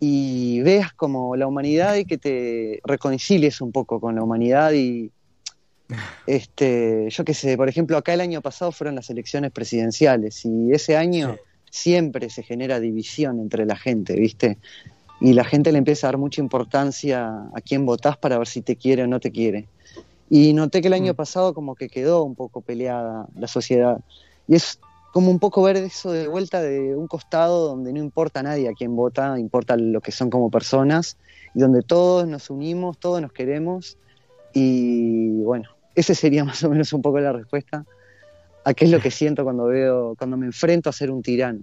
y 0.00 0.60
veas 0.62 0.92
como 0.92 1.36
la 1.36 1.46
humanidad 1.46 1.96
y 1.96 2.04
que 2.04 2.18
te 2.18 2.80
reconcilies 2.84 3.60
un 3.60 3.72
poco 3.72 4.00
con 4.00 4.14
la 4.14 4.22
humanidad 4.22 4.72
y 4.72 5.12
este, 6.26 7.08
yo 7.10 7.24
qué 7.24 7.34
sé, 7.34 7.56
por 7.56 7.68
ejemplo, 7.68 7.96
acá 7.96 8.14
el 8.14 8.20
año 8.20 8.40
pasado 8.40 8.72
fueron 8.72 8.94
las 8.94 9.10
elecciones 9.10 9.50
presidenciales 9.52 10.44
y 10.44 10.72
ese 10.72 10.96
año 10.96 11.36
siempre 11.70 12.28
se 12.30 12.42
genera 12.42 12.80
división 12.80 13.40
entre 13.40 13.64
la 13.66 13.76
gente, 13.76 14.14
¿viste? 14.14 14.58
Y 15.20 15.32
la 15.32 15.44
gente 15.44 15.72
le 15.72 15.78
empieza 15.78 16.06
a 16.06 16.10
dar 16.10 16.18
mucha 16.18 16.40
importancia 16.40 17.28
a 17.54 17.60
quién 17.64 17.86
votás 17.86 18.16
para 18.16 18.38
ver 18.38 18.48
si 18.48 18.60
te 18.60 18.76
quiere 18.76 19.04
o 19.04 19.06
no 19.06 19.20
te 19.20 19.30
quiere. 19.30 19.68
Y 20.28 20.52
noté 20.52 20.80
que 20.80 20.88
el 20.88 20.94
año 20.94 21.12
mm. 21.12 21.16
pasado 21.16 21.54
como 21.54 21.74
que 21.74 21.88
quedó 21.88 22.24
un 22.24 22.34
poco 22.34 22.60
peleada 22.60 23.26
la 23.36 23.46
sociedad. 23.46 24.00
Y 24.48 24.56
es 24.56 24.80
como 25.12 25.30
un 25.30 25.38
poco 25.38 25.62
ver 25.62 25.76
eso 25.76 26.10
de 26.10 26.26
vuelta 26.26 26.62
de 26.62 26.96
un 26.96 27.06
costado 27.06 27.68
donde 27.68 27.92
no 27.92 27.98
importa 28.00 28.40
a 28.40 28.42
nadie 28.42 28.68
a 28.68 28.72
quién 28.72 28.96
vota, 28.96 29.38
importa 29.38 29.76
lo 29.76 30.00
que 30.00 30.10
son 30.10 30.30
como 30.30 30.50
personas, 30.50 31.18
y 31.54 31.60
donde 31.60 31.82
todos 31.82 32.26
nos 32.26 32.48
unimos, 32.48 32.98
todos 32.98 33.20
nos 33.20 33.32
queremos. 33.32 33.98
Y 34.54 35.42
bueno, 35.42 35.68
ese 35.94 36.14
sería 36.14 36.44
más 36.44 36.62
o 36.64 36.70
menos 36.70 36.92
un 36.92 37.02
poco 37.02 37.20
la 37.20 37.32
respuesta 37.32 37.84
a 38.64 38.74
qué 38.74 38.84
es 38.84 38.90
lo 38.90 39.00
que 39.00 39.10
siento 39.10 39.44
cuando 39.44 39.64
veo, 39.64 40.14
cuando 40.16 40.36
me 40.36 40.46
enfrento 40.46 40.88
a 40.88 40.92
ser 40.92 41.10
un 41.10 41.22
tirano. 41.22 41.60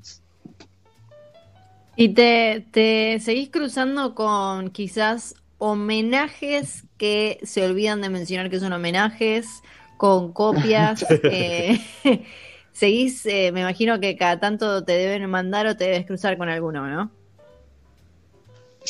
¿Y 1.95 2.09
te, 2.09 2.65
te 2.71 3.19
seguís 3.19 3.49
cruzando 3.49 4.15
con 4.15 4.69
quizás 4.69 5.35
homenajes 5.57 6.85
que 6.97 7.39
se 7.43 7.65
olvidan 7.65 8.01
de 8.01 8.09
mencionar 8.09 8.49
que 8.49 8.59
son 8.59 8.73
homenajes, 8.73 9.61
con 9.97 10.33
copias? 10.33 11.05
eh, 11.23 11.79
seguís, 12.71 13.25
eh, 13.25 13.51
me 13.53 13.61
imagino 13.61 13.99
que 13.99 14.15
cada 14.15 14.39
tanto 14.39 14.83
te 14.83 14.93
deben 14.93 15.29
mandar 15.29 15.67
o 15.67 15.75
te 15.75 15.85
debes 15.85 16.05
cruzar 16.05 16.37
con 16.37 16.49
alguno, 16.49 16.87
¿no? 16.87 17.11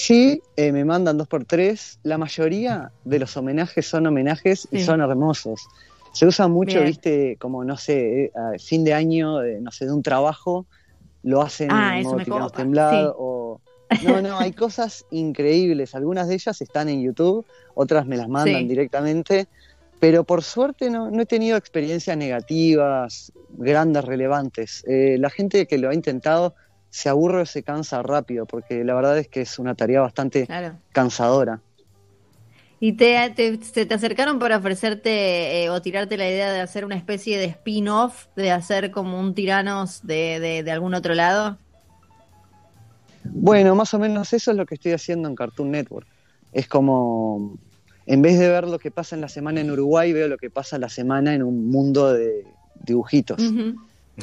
Sí, 0.01 0.41
eh, 0.55 0.71
me 0.71 0.85
mandan 0.85 1.17
dos 1.17 1.27
por 1.27 1.43
tres. 1.43 1.99
La 2.03 2.17
mayoría 2.17 2.93
de 3.03 3.19
los 3.19 3.35
homenajes 3.35 3.85
son 3.85 4.07
homenajes 4.07 4.65
y 4.71 4.79
son 4.79 5.01
hermosos. 5.01 5.67
Se 6.13 6.25
usa 6.25 6.47
mucho, 6.47 6.81
viste, 6.81 7.35
como 7.37 7.65
no 7.65 7.75
sé, 7.75 8.23
eh, 8.23 8.31
a 8.33 8.57
fin 8.57 8.85
de 8.85 8.93
año, 8.93 9.43
no 9.43 9.71
sé, 9.71 9.85
de 9.85 9.91
un 9.91 10.01
trabajo, 10.01 10.65
lo 11.23 11.41
hacen 11.41 11.69
ah, 11.69 11.99
en 11.99 12.03
modo 12.03 12.49
temblado 12.49 13.13
o 13.19 13.61
no, 14.03 14.21
no, 14.21 14.39
hay 14.39 14.53
cosas 14.53 15.05
increíbles. 15.11 15.93
Algunas 15.93 16.29
de 16.29 16.35
ellas 16.35 16.61
están 16.61 16.87
en 16.87 17.01
YouTube, 17.01 17.45
otras 17.75 18.05
me 18.05 18.15
las 18.15 18.29
mandan 18.29 18.69
directamente. 18.69 19.49
Pero 19.99 20.23
por 20.23 20.43
suerte 20.43 20.89
no, 20.89 21.09
he 21.19 21.25
tenido 21.25 21.57
experiencias 21.57 22.15
negativas, 22.15 23.33
grandes, 23.49 24.05
relevantes. 24.05 24.81
Eh, 24.87 25.17
la 25.19 25.29
gente 25.29 25.65
que 25.67 25.77
lo 25.77 25.89
ha 25.89 25.93
intentado 25.93 26.55
se 26.89 27.09
aburre 27.09 27.41
o 27.41 27.45
se 27.45 27.63
cansa 27.63 28.01
rápido, 28.01 28.45
porque 28.45 28.83
la 28.83 28.95
verdad 28.95 29.17
es 29.17 29.27
que 29.27 29.41
es 29.41 29.59
una 29.59 29.75
tarea 29.75 30.01
bastante 30.01 30.47
cansadora. 30.91 31.61
¿Y 32.81 32.93
te, 32.93 33.29
te, 33.35 33.57
te, 33.57 33.93
acercaron 33.93 34.39
para 34.39 34.57
ofrecerte 34.57 35.63
eh, 35.63 35.69
o 35.69 35.81
tirarte 35.81 36.15
la 36.15 36.29
idea 36.29 36.51
de 36.51 36.61
hacer 36.61 36.85
una 36.85 36.95
especie 36.95 37.37
de 37.37 37.45
spin-off, 37.45 38.27
de 38.37 38.51
hacer 38.51 38.89
como 38.91 39.19
un 39.19 39.33
tiranos 39.33 40.05
de, 40.07 40.61
de, 40.63 40.71
algún 40.71 40.93
otro 40.93 41.13
lado? 41.13 41.57
Bueno, 43.25 43.75
más 43.75 43.93
o 43.93 43.99
menos 43.99 44.31
eso 44.31 44.51
es 44.51 44.57
lo 44.57 44.65
que 44.65 44.75
estoy 44.75 44.93
haciendo 44.93 45.27
en 45.27 45.35
Cartoon 45.35 45.71
Network. 45.71 46.07
Es 46.53 46.69
como, 46.69 47.57
en 48.05 48.21
vez 48.21 48.39
de 48.39 48.47
ver 48.47 48.65
lo 48.65 48.79
que 48.79 48.91
pasa 48.91 49.13
en 49.13 49.21
la 49.21 49.29
semana 49.29 49.59
en 49.59 49.69
Uruguay, 49.71 50.13
veo 50.13 50.29
lo 50.29 50.37
que 50.37 50.49
pasa 50.49 50.77
en 50.77 50.81
la 50.81 50.89
semana 50.89 51.35
en 51.35 51.43
un 51.43 51.69
mundo 51.69 52.13
de 52.13 52.45
dibujitos. 52.85 53.41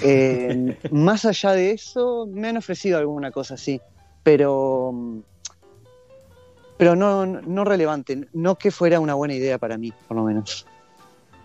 Eh, 0.03 0.77
más 0.91 1.25
allá 1.25 1.53
de 1.53 1.73
eso, 1.73 2.27
me 2.31 2.49
han 2.49 2.57
ofrecido 2.57 2.99
alguna 2.99 3.31
cosa 3.31 3.55
así, 3.55 3.81
pero, 4.23 4.93
pero 6.77 6.97
no, 6.97 7.27
no 7.27 7.65
relevante, 7.65 8.29
no 8.33 8.57
que 8.57 8.71
fuera 8.71 9.01
una 9.01 9.15
buena 9.15 9.35
idea 9.35 9.59
para 9.59 9.79
mí, 9.79 9.93
por 10.09 10.17
lo 10.17 10.25
menos. 10.25 10.67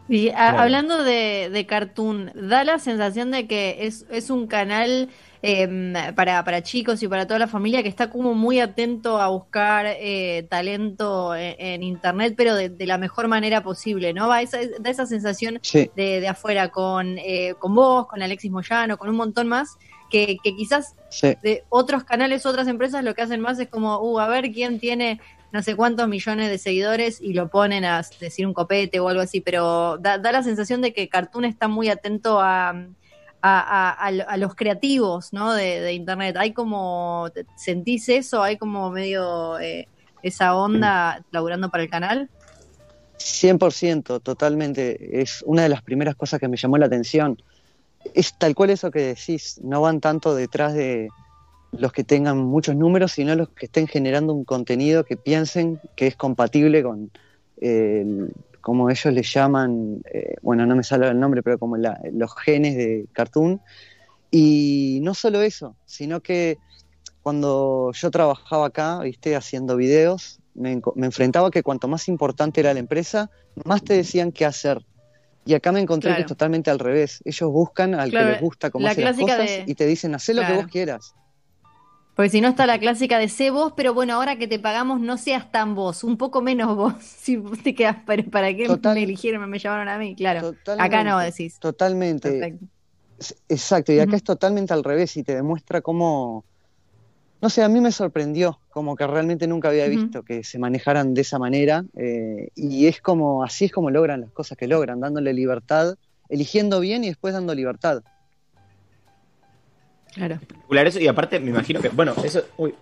Y 0.10 0.30
hablando 0.30 1.04
de, 1.04 1.50
de, 1.52 1.66
cartoon, 1.66 2.32
da 2.36 2.64
la 2.64 2.80
sensación 2.80 3.32
de 3.32 3.48
que 3.48 3.86
es, 3.86 4.06
es 4.10 4.30
un 4.30 4.48
canal 4.48 5.10
Em, 5.44 5.94
para, 6.14 6.44
para 6.44 6.62
chicos 6.62 7.02
y 7.02 7.08
para 7.08 7.26
toda 7.26 7.40
la 7.40 7.48
familia 7.48 7.82
que 7.82 7.90
está 7.90 8.12
como 8.12 8.36
muy 8.36 8.60
atento 8.60 9.20
a 9.20 9.30
buscar 9.30 9.88
eh, 9.88 10.46
talento 10.52 11.34
en, 11.36 11.82
internet, 11.82 12.36
pero 12.38 12.54
de, 12.54 12.86
la 12.86 13.00
mejor 13.00 13.28
manera 13.28 13.64
posible, 13.64 14.14
¿no? 14.14 14.28
Va 14.28 14.44
esa, 14.44 14.60
da 14.80 14.92
esa 14.92 15.08
sensación 15.08 15.60
de, 15.96 16.28
afuera 16.28 16.70
con, 16.70 17.18
eh, 17.18 17.56
con 17.58 17.74
vos, 17.74 18.08
con 18.08 18.22
Alexis 18.22 18.52
Moyano, 18.52 18.98
con 18.98 19.10
un 19.10 19.16
montón 19.16 19.48
más. 19.48 19.78
Que, 20.12 20.38
quizás 20.44 20.96
de 21.42 21.64
otros 21.70 22.04
canales, 22.04 22.46
otras 22.46 22.68
empresas 22.68 23.04
lo 23.04 23.16
que 23.16 23.22
hacen 23.22 23.40
más 23.40 23.58
es 23.60 23.70
como, 23.70 23.98
uh, 23.98 24.20
a 24.20 24.28
ver 24.28 24.52
quién 24.52 24.78
tiene 24.78 25.22
no 25.52 25.62
sé 25.62 25.76
cuántos 25.76 26.08
millones 26.08 26.50
de 26.50 26.58
seguidores 26.58 27.20
y 27.22 27.34
lo 27.34 27.50
ponen 27.50 27.86
a 27.86 28.02
decir 28.20 28.48
un 28.48 28.54
copete 28.54 29.00
o 29.00 29.10
algo 29.10 29.22
así, 29.22 29.42
pero 29.42 29.98
da, 29.98 30.18
da 30.18 30.32
la 30.32 30.44
sensación 30.44 30.82
de 30.82 30.94
que 30.94 31.10
Cartoon 31.10 31.46
está 31.46 31.68
muy 31.68 31.90
atento 31.90 32.40
a, 32.40 32.86
a, 33.42 34.38
los 34.38 34.56
creativos 34.56 35.34
¿no? 35.34 35.54
de, 35.54 35.94
Internet. 35.94 36.38
¿Hay 36.38 36.54
como, 36.54 37.30
sentís 37.56 38.10
eso? 38.10 38.44
¿Hay 38.44 38.58
como 38.58 38.92
medio 38.92 39.60
eh, 39.60 39.88
esa 40.22 40.56
onda 40.56 41.24
laburando 41.32 41.70
para 41.70 41.84
el 41.84 41.90
canal? 41.90 42.30
100%, 43.18 44.22
totalmente. 44.22 45.22
Es 45.22 45.44
una 45.46 45.64
de 45.64 45.70
las 45.70 45.82
primeras 45.82 46.16
cosas 46.16 46.40
que 46.40 46.48
me 46.48 46.58
llamó 46.58 46.78
la 46.78 46.88
atención. 46.88 47.42
es 48.14 48.38
tal 48.38 48.56
cual 48.56 48.72
eso 48.72 48.92
que 48.92 49.00
decís, 49.16 49.60
no 49.64 49.82
van 49.82 50.00
tanto 50.00 50.34
detrás 50.36 50.74
de 50.74 51.10
los 51.72 51.92
que 51.94 52.04
tengan 52.04 52.38
muchos 52.38 52.76
números, 52.76 53.14
sino 53.14 53.36
los 53.36 53.50
que 53.50 53.68
estén 53.68 53.88
generando 53.88 54.34
un 54.34 54.44
contenido 54.44 55.04
que 55.04 55.18
piensen 55.18 55.80
que 55.96 56.08
es 56.08 56.16
compatible 56.16 56.84
con, 56.84 57.12
como 58.62 58.90
ellos 58.90 59.14
le 59.14 59.24
llaman, 59.24 60.02
eh, 60.14 60.36
bueno, 60.42 60.66
no 60.66 60.76
me 60.76 60.84
sale 60.84 61.08
el 61.08 61.20
nombre, 61.20 61.42
pero 61.44 61.58
como 61.58 61.78
los 61.78 62.36
genes 62.44 62.76
de 62.76 63.08
Cartoon. 63.12 63.62
Y 64.30 65.00
no 65.02 65.14
solo 65.14 65.42
eso, 65.42 65.76
sino 65.86 66.22
que 66.22 66.58
cuando 67.22 67.92
yo 67.94 68.12
trabajaba 68.12 68.68
acá, 68.68 69.00
viste, 69.00 69.36
haciendo 69.36 69.76
videos, 69.76 70.40
me, 70.54 70.82
enfrentaba 70.96 71.48
a 71.48 71.52
que 71.52 71.64
cuanto 71.64 71.88
más 71.88 72.08
importante 72.08 72.62
era 72.62 72.74
la 72.74 72.80
empresa, 72.80 73.30
más 73.66 73.84
te 73.84 73.94
decían 73.94 74.32
qué 74.32 74.46
hacer. 74.46 74.86
Y 75.44 75.56
acá 75.56 75.72
me 75.72 75.80
encontré 75.80 76.14
que 76.16 76.22
es 76.22 76.28
totalmente 76.28 76.70
al 76.70 76.78
revés. 76.78 77.22
Ellos 77.26 77.52
buscan 77.52 77.96
al 77.96 78.12
que 78.12 78.24
les 78.24 78.42
gusta 78.42 78.70
cómo 78.70 78.88
hacer 78.88 79.04
las 79.04 79.18
cosas 79.18 79.50
y 79.66 79.74
te 79.74 79.88
dicen, 79.88 80.14
haz 80.14 80.30
lo 80.30 80.46
que 80.46 80.54
vos 80.54 80.68
quieras. 80.68 81.16
Porque 82.22 82.30
si 82.30 82.42
no 82.42 82.50
está 82.50 82.68
la 82.68 82.78
clásica 82.78 83.18
de 83.18 83.28
sé 83.30 83.50
vos, 83.50 83.74
pero 83.76 83.96
bueno, 83.96 84.14
ahora 84.14 84.38
que 84.38 84.48
te 84.48 84.60
pagamos 84.60 85.02
no 85.02 85.18
seas 85.18 85.52
tan 85.52 85.74
vos, 85.74 86.04
un 86.04 86.18
poco 86.18 86.44
menos 86.44 86.76
vos. 86.78 86.94
Si 87.02 87.38
vos 87.38 87.58
te 87.64 87.74
quedas, 87.74 87.98
¿para, 88.06 88.22
para 88.22 88.56
qué 88.56 88.68
me 88.94 89.02
eligieron, 89.02 89.50
me 89.50 89.58
llamaron 89.58 89.90
a 89.90 89.98
mí? 89.98 90.16
Claro. 90.16 90.54
Acá 90.78 91.04
no 91.04 91.18
decís. 91.18 91.58
Totalmente. 91.58 92.60
Exacto, 93.50 93.92
y 93.92 93.98
acá 93.98 94.18
es 94.18 94.24
totalmente 94.24 94.72
al 94.72 94.84
revés 94.84 95.18
y 95.18 95.24
te 95.24 95.34
demuestra 95.34 95.82
cómo, 95.82 96.46
no 97.42 97.50
sé, 97.50 97.64
a 97.64 97.70
mí 97.70 97.82
me 97.82 97.92
sorprendió, 97.92 98.60
como 98.70 98.96
que 98.96 99.08
realmente 99.08 99.48
nunca 99.48 99.70
había 99.70 99.88
visto 99.88 100.22
que 100.22 100.44
se 100.44 100.60
manejaran 100.60 101.16
de 101.16 101.22
esa 101.22 101.40
manera 101.40 101.84
eh, 101.98 102.50
y 102.54 102.86
es 102.86 103.02
como, 103.02 103.44
así 103.44 103.66
es 103.66 103.72
como 103.72 103.90
logran 103.90 104.22
las 104.22 104.32
cosas 104.32 104.60
que 104.60 104.68
logran, 104.68 105.00
dándole 105.00 105.34
libertad, 105.34 105.96
eligiendo 106.30 106.82
bien 106.82 107.04
y 107.04 107.08
después 107.08 107.34
dando 107.34 107.56
libertad. 107.56 108.04
Claro. 110.14 110.36
Espectacular 110.36 110.88
eso, 110.88 111.00
y 111.00 111.08
aparte 111.08 111.40
me 111.40 111.52
imagino 111.52 111.82
que, 111.82 111.90
bueno, 111.90 112.14
eso, 112.24 112.46
uy, 112.58 112.74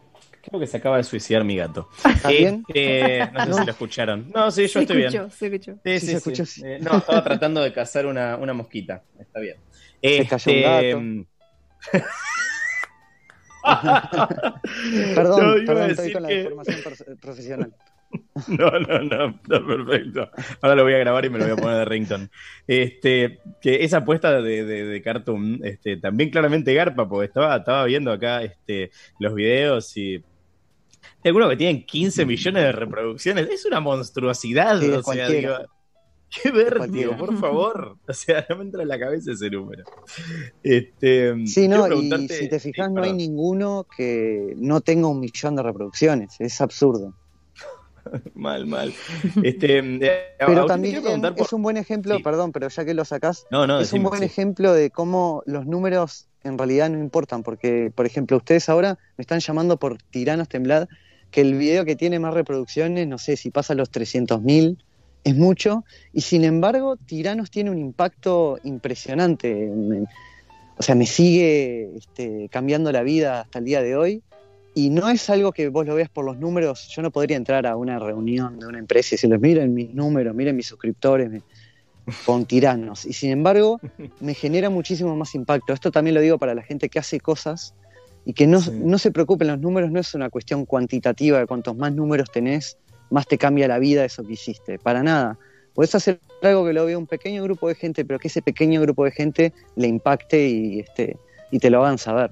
creo 0.41 0.59
que 0.59 0.67
se 0.67 0.77
acaba 0.77 0.97
de 0.97 1.03
suicidar 1.03 1.43
mi 1.43 1.55
gato. 1.55 1.89
¿Está 2.03 2.29
bien? 2.29 2.63
Eh, 2.73 3.27
no 3.33 3.45
sé 3.45 3.53
si 3.59 3.65
lo 3.65 3.71
escucharon. 3.71 4.31
No, 4.33 4.51
sí, 4.51 4.67
yo 4.67 4.79
estoy 4.79 4.97
bien. 4.97 5.11
Se 5.11 5.45
escuchó, 5.47 5.79
sí, 5.83 5.99
sí, 5.99 6.19
sí, 6.19 6.45
sí. 6.45 6.61
Eh, 6.65 6.79
no, 6.81 6.97
estaba 6.97 7.23
tratando 7.23 7.61
de 7.61 7.71
cazar 7.73 8.05
una, 8.05 8.37
una 8.37 8.53
mosquita. 8.53 9.03
Está 9.19 9.39
bien. 9.39 9.57
Se 10.01 10.27
cayó 10.27 10.51
un 10.51 10.61
gato. 10.61 11.29
Este, 11.93 12.05
perdón, 15.15 15.65
perdón, 15.65 15.89
estoy 15.91 16.13
con 16.13 16.23
la 16.23 16.33
información 16.33 16.77
profesional. 17.19 17.73
No, 18.47 18.71
no, 18.71 19.03
no, 19.03 19.27
está 19.27 19.65
perfecto. 19.65 20.29
Ahora 20.61 20.75
lo 20.75 20.83
voy 20.83 20.93
a 20.93 20.99
grabar 20.99 21.25
y 21.25 21.29
me 21.29 21.39
lo 21.39 21.45
voy 21.45 21.53
a 21.53 21.57
poner 21.57 21.77
de 21.77 21.85
rington. 21.85 22.31
Este, 22.67 23.39
que 23.61 23.83
esa 23.83 23.97
apuesta 23.97 24.41
de, 24.41 24.63
de, 24.63 25.01
Cartoon, 25.01 25.59
este, 25.63 25.97
también 25.97 26.29
claramente 26.29 26.73
garpa, 26.73 27.07
porque 27.07 27.25
estaba, 27.27 27.57
estaba 27.57 27.85
viendo 27.85 28.11
acá 28.11 28.41
este, 28.43 28.91
los 29.19 29.33
videos 29.33 29.95
y 29.97 30.23
algunos 31.23 31.49
que 31.49 31.57
tienen 31.57 31.85
15 31.85 32.25
millones 32.25 32.63
de 32.63 32.71
reproducciones. 32.71 33.49
Es 33.49 33.65
una 33.65 33.79
monstruosidad. 33.79 34.81
o 34.81 35.03
sea, 35.03 35.29
digo, 35.29 35.55
qué 36.29 36.51
vértigo, 36.51 37.17
por 37.17 37.37
favor. 37.37 37.97
O 38.07 38.13
sea, 38.13 38.45
no 38.49 38.57
me 38.57 38.63
entra 38.63 38.83
en 38.83 38.87
la 38.87 38.99
cabeza 38.99 39.33
ese 39.33 39.49
número. 39.49 39.83
Este, 40.63 41.35
sí, 41.45 41.67
no, 41.67 41.91
y 41.91 42.27
si 42.29 42.49
te 42.49 42.59
fijas, 42.59 42.91
no 42.91 43.03
hay 43.03 43.13
ninguno 43.13 43.85
que 43.95 44.53
no 44.57 44.81
tenga 44.81 45.07
un 45.07 45.19
millón 45.19 45.55
de 45.55 45.63
reproducciones. 45.63 46.35
Es 46.39 46.61
absurdo. 46.61 47.13
mal, 48.33 48.65
mal. 48.65 48.93
Este, 49.43 49.79
eh, 49.79 50.21
pero 50.39 50.65
también 50.65 51.01
es 51.35 51.53
un 51.53 51.61
buen 51.61 51.77
ejemplo, 51.77 52.17
perdón, 52.23 52.51
pero 52.51 52.69
ya 52.69 52.85
que 52.85 52.93
lo 52.93 53.05
sacás, 53.05 53.45
es 53.81 53.93
un 53.93 54.03
buen 54.03 54.23
ejemplo 54.23 54.73
de 54.73 54.89
cómo 54.89 55.43
los 55.45 55.65
números 55.65 56.27
en 56.43 56.57
realidad 56.57 56.89
no 56.89 56.99
importan, 56.99 57.43
porque, 57.43 57.91
por 57.93 58.05
ejemplo, 58.05 58.37
ustedes 58.37 58.69
ahora 58.69 58.97
me 59.17 59.21
están 59.21 59.39
llamando 59.39 59.77
por 59.77 59.97
Tiranos 60.01 60.47
Temblad, 60.47 60.87
que 61.31 61.41
el 61.41 61.55
video 61.55 61.85
que 61.85 61.95
tiene 61.95 62.19
más 62.19 62.33
reproducciones, 62.33 63.07
no 63.07 63.17
sé 63.17 63.35
si 63.35 63.51
pasa 63.51 63.75
los 63.75 63.91
300.000, 63.91 64.77
es 65.25 65.35
mucho, 65.35 65.83
y 66.13 66.21
sin 66.21 66.43
embargo, 66.43 66.95
Tiranos 66.95 67.51
tiene 67.51 67.71
un 67.71 67.77
impacto 67.77 68.57
impresionante. 68.63 69.69
o 70.77 70.81
sea, 70.81 70.95
me 70.95 71.05
sigue 71.05 71.91
este, 71.97 72.47
cambiando 72.49 72.91
la 72.91 73.03
vida 73.03 73.41
hasta 73.41 73.59
el 73.59 73.65
día 73.65 73.81
de 73.81 73.95
hoy 73.97 74.23
y 74.79 74.89
no 74.89 75.09
es 75.09 75.29
algo 75.29 75.51
que 75.51 75.67
vos 75.67 75.85
lo 75.85 75.95
veas 75.95 76.09
por 76.09 76.23
los 76.23 76.37
números. 76.37 76.87
Yo 76.87 77.01
no 77.01 77.11
podría 77.11 77.35
entrar 77.35 77.67
a 77.67 77.75
una 77.75 77.99
reunión 77.99 78.59
de 78.59 78.65
una 78.65 78.79
empresa 78.79 79.09
y 79.09 79.15
decirles, 79.15 79.41
miren 79.41 79.73
mis 79.73 79.93
números, 79.93 80.33
miren 80.33 80.55
mis 80.55 80.67
suscriptores, 80.67 81.29
con 82.25 82.45
tiranos. 82.45 83.05
Y 83.05 83.11
sin 83.11 83.31
embargo, 83.31 83.81
me 84.21 84.33
genera 84.33 84.69
muchísimo 84.69 85.15
más 85.17 85.35
impacto. 85.35 85.73
Esto 85.73 85.91
también 85.91 86.15
lo 86.15 86.21
digo 86.21 86.37
para 86.37 86.55
la 86.55 86.61
gente 86.61 86.87
que 86.87 86.97
hace 86.97 87.19
cosas 87.19 87.73
y 88.25 88.31
que 88.33 88.47
no, 88.47 88.61
no 88.71 88.97
se 88.97 89.11
preocupen, 89.11 89.49
los 89.49 89.59
números 89.59 89.91
no 89.91 89.99
es 89.99 90.13
una 90.13 90.29
cuestión 90.29 90.65
cuantitativa 90.65 91.39
de 91.39 91.45
cuantos 91.45 91.75
más 91.75 91.93
números 91.93 92.31
tenés, 92.31 92.77
más 93.09 93.27
te 93.27 93.37
cambia 93.37 93.67
la 93.67 93.79
vida 93.79 94.05
eso 94.05 94.23
que 94.23 94.33
hiciste. 94.33 94.79
Para 94.79 95.03
nada. 95.03 95.37
Podés 95.73 95.93
hacer 95.95 96.21
algo 96.41 96.65
que 96.65 96.71
lo 96.71 96.85
vea 96.85 96.97
un 96.97 97.07
pequeño 97.07 97.43
grupo 97.43 97.67
de 97.67 97.75
gente, 97.75 98.05
pero 98.05 98.17
que 98.17 98.29
ese 98.29 98.41
pequeño 98.41 98.79
grupo 98.81 99.03
de 99.03 99.11
gente 99.11 99.53
le 99.75 99.87
impacte 99.87 100.47
y, 100.47 100.79
este, 100.79 101.17
y 101.51 101.59
te 101.59 101.69
lo 101.69 101.83
hagan 101.83 101.97
saber. 101.97 102.31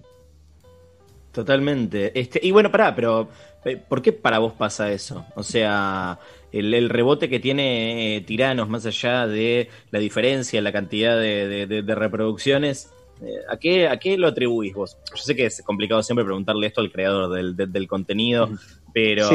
Totalmente. 1.38 2.20
Este, 2.20 2.40
y 2.42 2.50
bueno, 2.50 2.72
pará, 2.72 2.96
pero 2.96 3.30
eh, 3.64 3.78
¿por 3.78 4.02
qué 4.02 4.12
para 4.12 4.40
vos 4.40 4.54
pasa 4.54 4.92
eso? 4.92 5.24
O 5.36 5.44
sea, 5.44 6.18
el, 6.52 6.90
rebote 6.90 7.30
que 7.30 7.40
tiene 7.40 8.16
eh, 8.16 8.22
Tiranos, 8.22 8.68
más 8.70 8.88
allá 8.88 9.28
de 9.28 9.70
la 9.92 10.00
diferencia 10.00 10.58
en 10.58 10.64
la 10.64 10.72
cantidad 10.72 11.16
de, 11.16 11.84
reproducciones, 11.90 12.92
eh, 13.22 13.36
¿a, 13.48 13.58
qué, 13.58 13.88
¿a 13.88 13.98
qué 13.98 14.18
lo 14.18 14.28
atribuís 14.28 14.74
vos? 14.74 14.98
Yo 15.12 15.22
sé 15.22 15.36
que 15.36 15.46
es 15.46 15.62
complicado 15.62 16.02
siempre 16.02 16.26
preguntarle 16.26 16.66
esto 16.66 16.82
al 16.82 16.92
creador 16.92 17.56
del, 17.56 17.88
contenido, 17.88 18.50
pero, 18.92 19.30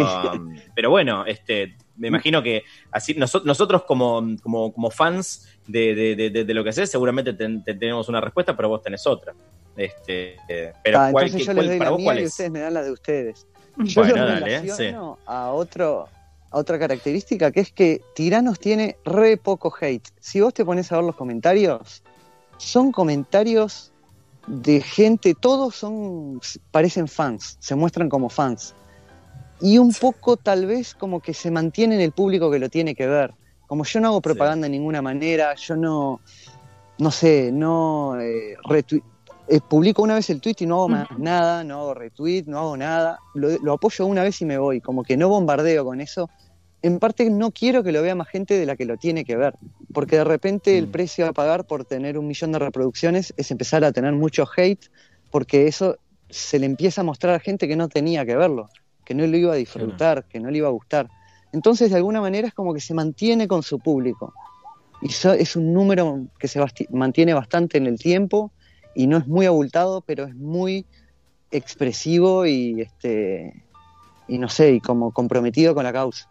pero 0.74 0.90
bueno, 0.90 1.24
este, 1.24 1.76
me 1.98 2.08
imagino 2.08 2.42
que 2.42 2.64
así 2.90 3.14
nosotros 3.14 3.84
como, 3.84 4.26
como, 4.42 4.72
como 4.72 4.90
fans 4.90 5.56
de, 5.68 6.44
lo 6.48 6.64
que 6.64 6.70
haces, 6.70 6.90
seguramente 6.90 7.32
tenemos 7.32 8.08
una 8.08 8.20
respuesta, 8.20 8.56
pero 8.56 8.70
vos 8.70 8.82
tenés 8.82 9.06
otra. 9.06 9.32
Este, 9.76 10.36
pero 10.84 11.00
ah, 11.00 11.08
entonces 11.08 11.46
yo 11.46 11.52
les 11.54 11.66
doy 11.66 11.78
la 11.78 11.96
mía 11.96 12.20
y 12.20 12.26
ustedes 12.26 12.50
me 12.50 12.60
dan 12.60 12.74
la 12.74 12.82
de 12.82 12.92
ustedes. 12.92 13.46
Yo 13.78 14.02
bueno, 14.02 14.26
relaciono 14.26 15.18
a 15.24 15.50
otro 15.50 16.08
a 16.50 16.58
otra 16.58 16.78
característica 16.78 17.50
que 17.50 17.60
es 17.60 17.72
que 17.72 18.02
Tiranos 18.14 18.58
tiene 18.60 18.96
re 19.04 19.38
poco 19.38 19.72
hate. 19.80 20.06
Si 20.20 20.40
vos 20.40 20.52
te 20.52 20.64
pones 20.64 20.92
a 20.92 20.96
ver 20.96 21.04
los 21.04 21.16
comentarios, 21.16 22.02
son 22.58 22.92
comentarios 22.92 23.92
de 24.46 24.80
gente, 24.80 25.34
todos 25.34 25.74
son 25.74 26.40
parecen 26.70 27.08
fans, 27.08 27.56
se 27.60 27.74
muestran 27.74 28.08
como 28.08 28.28
fans. 28.28 28.74
Y 29.60 29.78
un 29.78 29.92
poco 29.94 30.36
tal 30.36 30.66
vez 30.66 30.94
como 30.94 31.20
que 31.20 31.32
se 31.32 31.50
mantiene 31.50 31.94
en 31.94 32.00
el 32.00 32.12
público 32.12 32.50
que 32.50 32.58
lo 32.58 32.68
tiene 32.68 32.94
que 32.94 33.06
ver. 33.06 33.32
Como 33.66 33.84
yo 33.84 34.00
no 34.00 34.08
hago 34.08 34.20
propaganda 34.20 34.66
de 34.66 34.70
ninguna 34.70 35.00
manera, 35.00 35.54
yo 35.54 35.76
no, 35.76 36.20
no 36.98 37.10
sé, 37.10 37.50
no 37.52 38.20
eh, 38.20 38.56
eh, 39.48 39.60
publico 39.60 40.02
una 40.02 40.14
vez 40.14 40.30
el 40.30 40.40
tweet 40.40 40.56
y 40.60 40.66
no 40.66 40.76
hago 40.76 40.88
más 40.88 41.08
nada, 41.18 41.64
no 41.64 41.80
hago 41.80 41.94
retweet, 41.94 42.44
no 42.46 42.58
hago 42.58 42.76
nada, 42.76 43.18
lo, 43.34 43.72
apoyo 43.72 44.06
una 44.06 44.22
vez 44.22 44.40
y 44.40 44.44
me 44.44 44.56
voy, 44.56 44.80
como 44.80 45.02
que 45.02 45.16
no 45.16 45.28
bombardeo 45.28 45.84
con 45.84 46.00
eso. 46.00 46.30
En 46.80 46.98
parte 46.98 47.28
no 47.28 47.50
quiero 47.50 47.82
que 47.82 47.92
lo 47.92 48.02
vea 48.02 48.14
más 48.14 48.28
gente 48.28 48.58
de 48.58 48.66
la 48.66 48.76
que 48.76 48.84
lo 48.84 48.96
tiene 48.96 49.24
que 49.24 49.36
ver, 49.36 49.54
porque 49.92 50.16
de 50.16 50.24
repente 50.24 50.78
el 50.78 50.88
mm. 50.88 50.92
precio 50.92 51.26
a 51.26 51.32
pagar 51.32 51.66
por 51.66 51.84
tener 51.84 52.18
un 52.18 52.26
millón 52.26 52.52
de 52.52 52.58
reproducciones 52.58 53.34
es 53.36 53.50
empezar 53.50 53.84
a 53.84 53.92
tener 53.92 54.12
mucho 54.12 54.46
hate, 54.56 54.90
porque 55.30 55.66
eso 55.66 55.96
se 56.30 56.58
le 56.58 56.66
empieza 56.66 57.02
a 57.02 57.04
mostrar 57.04 57.34
a 57.34 57.40
gente 57.40 57.68
que 57.68 57.76
no 57.76 57.88
tenía 57.88 58.24
que 58.24 58.36
verlo, 58.36 58.68
que 59.04 59.14
no 59.14 59.26
lo 59.26 59.36
iba 59.36 59.52
a 59.52 59.56
disfrutar, 59.56 60.24
que 60.24 60.40
no 60.40 60.50
le 60.50 60.58
iba 60.58 60.68
a 60.68 60.72
gustar. 60.72 61.08
Entonces, 61.52 61.90
de 61.90 61.96
alguna 61.96 62.20
manera 62.20 62.48
es 62.48 62.54
como 62.54 62.72
que 62.72 62.80
se 62.80 62.94
mantiene 62.94 63.46
con 63.46 63.62
su 63.62 63.78
público. 63.78 64.32
Y 65.02 65.08
es 65.08 65.56
un 65.56 65.72
número 65.72 66.26
que 66.38 66.48
se 66.48 66.60
mantiene 66.90 67.34
bastante 67.34 67.76
en 67.76 67.86
el 67.86 67.98
tiempo 67.98 68.52
y 68.94 69.06
no 69.06 69.18
es 69.18 69.26
muy 69.26 69.46
abultado, 69.46 70.02
pero 70.02 70.24
es 70.24 70.34
muy 70.34 70.86
expresivo 71.50 72.46
y 72.46 72.80
este 72.80 73.62
y 74.28 74.38
no 74.38 74.48
sé, 74.48 74.72
y 74.72 74.80
como 74.80 75.12
comprometido 75.12 75.74
con 75.74 75.84
la 75.84 75.92
causa. 75.92 76.28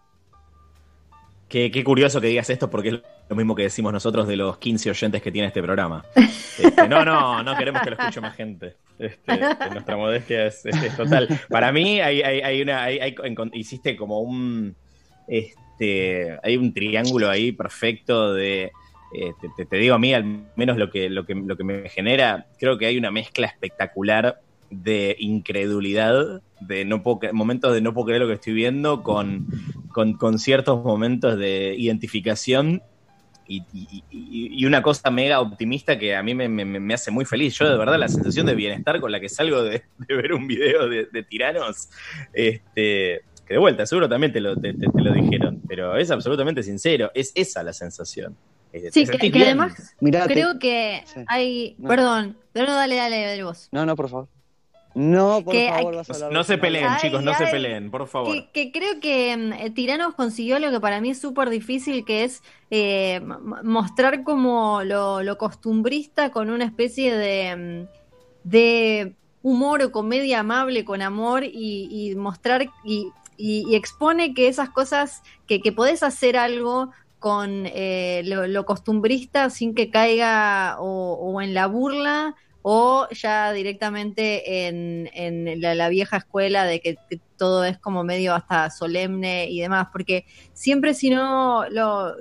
Qué, 1.47 1.84
curioso 1.84 2.21
que 2.21 2.28
digas 2.28 2.50
esto 2.50 2.69
porque 2.69 2.89
es 2.89 2.95
lo 3.30 3.36
mismo 3.36 3.56
que 3.56 3.63
decimos 3.63 3.91
nosotros 3.91 4.26
de 4.26 4.38
los 4.38 4.58
15 4.58 4.89
oyentes 4.89 5.21
que 5.21 5.34
tiene 5.34 5.50
este 5.50 5.62
programa. 5.62 6.06
Este, 6.58 6.88
no, 6.88 7.04
no, 7.04 7.43
no 7.43 7.58
queremos 7.58 7.82
que 7.82 7.89
lo 7.89 7.97
escuche 7.97 8.21
más 8.21 8.36
gente. 8.36 8.76
Este, 9.00 9.38
nuestra 9.71 9.97
modestia 9.97 10.45
es, 10.45 10.63
total. 10.95 11.28
Para 11.50 11.71
mí 11.71 12.00
hay, 12.00 12.21
hay, 12.21 12.62
una, 12.62 12.89
hiciste 13.54 13.97
como 13.97 14.21
un, 14.21 14.76
este, 15.28 16.38
hay 16.43 16.56
un 16.56 16.74
triángulo 16.74 17.30
ahí 17.30 17.52
perfecto 17.52 18.34
de 18.34 18.71
eh, 19.13 19.34
te, 19.69 19.78
digo 19.78 19.95
a 19.95 20.00
mí, 20.00 20.13
al 20.13 20.45
menos 20.56 20.78
lo 20.78 20.89
que, 20.89 21.10
lo, 21.10 21.26
que, 21.26 21.36
lo 21.36 21.58
que 21.58 21.63
me 21.63 21.89
genera, 21.89 22.47
creo 22.60 22.78
que 22.78 22.86
hay 22.86 22.97
una 22.97 23.12
mezcla 23.12 23.47
espectacular 23.47 24.41
de 24.69 25.17
incredulidad, 25.19 26.41
de 26.62 26.86
no 26.86 27.04
momentos 27.34 27.74
de 27.74 27.82
no 27.82 27.93
puedo 27.93 28.08
creer 28.08 28.21
lo 28.21 28.28
que 28.28 28.36
estoy 28.36 28.54
viendo, 28.54 29.04
con, 29.04 29.47
con, 29.91 30.39
ciertos 30.39 30.84
momentos 30.84 31.38
de 31.38 31.76
identificación 31.78 32.82
y, 33.47 34.65
una 34.65 34.82
cosa 34.82 35.12
mega 35.12 35.41
optimista 35.41 36.00
que 36.00 36.15
a 36.15 36.24
mí 36.24 36.34
me, 36.34 36.93
hace 36.93 37.12
muy 37.12 37.26
feliz. 37.26 37.58
Yo 37.58 37.69
de 37.69 37.78
verdad 37.78 38.00
la 38.00 38.08
sensación 38.08 38.45
de 38.45 38.56
bienestar 38.56 39.02
con 39.02 39.12
la 39.12 39.19
que 39.19 39.28
salgo 39.28 39.62
de, 39.63 39.84
ver 40.08 40.32
un 40.32 40.47
video 40.47 40.88
de, 40.88 41.24
tiranos, 41.24 41.89
este, 42.32 43.24
que 43.52 43.56
de 43.56 43.60
vuelta, 43.60 43.86
seguro 43.86 44.08
también 44.08 44.32
te 44.32 44.40
lo, 44.40 44.56
te, 44.56 44.74
lo 44.74 45.14
dijeron, 45.14 45.62
pero 45.68 45.98
es 45.98 46.10
absolutamente 46.10 46.64
sincero, 46.64 47.12
es 47.14 47.34
esa 47.36 47.64
la 47.64 47.74
sensación. 47.74 48.38
Sí, 48.92 49.06
que, 49.06 49.44
además 49.44 49.94
creo 50.00 50.58
que 50.58 51.04
hay... 51.28 51.76
Perdón, 51.86 52.38
pero 52.54 52.68
no, 52.68 52.76
dale, 52.76 52.96
dale, 52.96 53.26
dale 53.26 53.44
vos. 53.44 53.68
No, 53.74 53.86
no, 53.86 53.98
por 53.98 54.08
favor. 54.08 54.30
No, 54.94 55.44
por 55.44 55.54
favor, 55.56 56.32
No 56.32 56.44
se 56.46 56.58
peleen, 56.58 56.88
chicos, 57.02 57.22
no 57.22 57.34
se 57.34 57.48
peleen, 57.48 57.92
por 57.92 58.08
favor. 58.08 58.34
Que, 58.54 58.72
creo 58.72 59.02
que 59.02 59.36
mm, 59.36 59.74
Tiranos 59.74 60.14
consiguió 60.16 60.60
lo 60.60 60.72
que 60.72 60.80
para 60.80 61.02
mí 61.02 61.10
es 61.10 61.20
súper 61.20 61.50
difícil, 61.50 62.06
que 62.06 62.24
es 62.24 62.42
eh, 62.70 63.22
mostrar 63.64 64.24
como 64.24 64.84
lo, 64.84 65.38
costumbrista 65.38 66.32
con 66.32 66.50
una 66.50 66.64
especie 66.64 67.14
de, 67.14 67.56
mm, 67.86 68.50
de 68.50 69.16
humor 69.44 69.82
o 69.82 69.92
comedia 69.92 70.40
amable 70.40 70.86
con 70.86 71.02
amor 71.02 71.44
y, 71.44 72.14
mostrar 72.16 72.70
y, 72.84 73.10
expone 73.76 74.34
que 74.34 74.48
esas 74.48 74.70
cosas, 74.70 75.22
que, 75.48 75.62
que 75.62 75.72
podés 75.72 76.04
hacer 76.04 76.38
algo 76.38 76.92
con 77.20 77.66
eh, 77.66 78.24
lo, 78.26 78.66
costumbrista 78.66 79.50
sin 79.50 79.76
que 79.76 79.90
caiga 79.90 80.78
o 80.80 81.42
en 81.42 81.54
la 81.54 81.68
burla 81.68 82.36
o 82.63 83.08
ya 83.12 83.52
directamente 83.54 84.67
en, 84.67 85.10
en 85.13 85.62
la, 85.62 85.89
vieja 85.89 86.17
escuela 86.17 86.65
de 86.65 86.80
que, 86.80 86.97
todo 87.38 87.65
es 87.65 87.80
como 87.80 88.04
medio 88.04 88.36
hasta 88.36 88.69
solemne 88.69 89.50
y 89.50 89.62
demás, 89.62 89.88
porque 89.91 90.26
siempre 90.54 90.93
si 90.93 91.10
no 91.10 91.67
lo, 91.71 92.13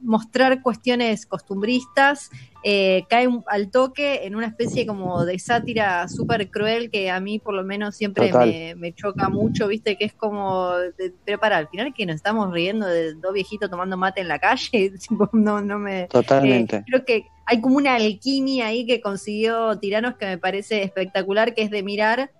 mostrar 0.00 0.62
cuestiones 0.62 1.26
costumbristas 1.26 2.30
eh, 2.64 3.04
cae 3.10 3.28
al 3.48 3.70
toque 3.70 4.24
en 4.24 4.34
una 4.34 4.46
especie 4.46 4.86
como 4.86 5.26
de 5.26 5.38
sátira 5.38 6.08
súper 6.08 6.50
cruel 6.50 6.90
que 6.90 7.10
a 7.10 7.20
mí 7.20 7.38
por 7.38 7.52
lo 7.52 7.64
menos 7.64 7.96
siempre 7.96 8.32
me, 8.74 8.94
choca 8.94 9.28
mucho, 9.28 9.68
viste, 9.68 9.98
que 9.98 10.06
es 10.06 10.14
como, 10.14 10.72
pero 11.26 11.38
para, 11.38 11.58
al 11.58 11.68
final 11.68 11.92
que 11.92 12.06
nos 12.06 12.16
estamos 12.16 12.50
riendo 12.50 12.86
de 12.86 13.12
dos 13.12 13.34
viejitos 13.34 13.68
tomando 13.68 13.98
mate 13.98 14.22
en 14.22 14.28
la 14.28 14.38
calle, 14.38 14.94
no, 15.32 15.60
no 15.60 15.78
me... 15.78 16.06
Totalmente. 16.06 16.76
Eh, 16.76 16.84
creo 16.86 17.04
que 17.04 17.26
hay 17.46 17.60
como 17.60 17.76
una 17.76 17.96
alquimia 17.96 18.66
ahí 18.66 18.86
que 18.86 19.00
consiguió 19.00 19.78
Tiranos 19.78 20.16
que 20.16 20.26
me 20.26 20.38
parece 20.38 20.82
espectacular, 20.82 21.54
que 21.54 21.62
es 21.62 21.70
de 21.70 21.82
mirar 21.82 22.30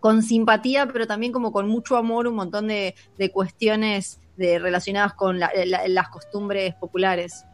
con 0.00 0.22
simpatía, 0.22 0.88
pero 0.88 1.06
también 1.06 1.32
como 1.32 1.52
con 1.52 1.68
mucho 1.68 1.96
amor 1.96 2.26
un 2.26 2.34
montón 2.34 2.66
de, 2.66 2.94
cuestiones 3.32 4.20
de, 4.36 4.58
relacionadas 4.58 5.14
con 5.14 5.38
las 5.38 6.08
costumbres 6.08 6.74
populares. 6.74 7.44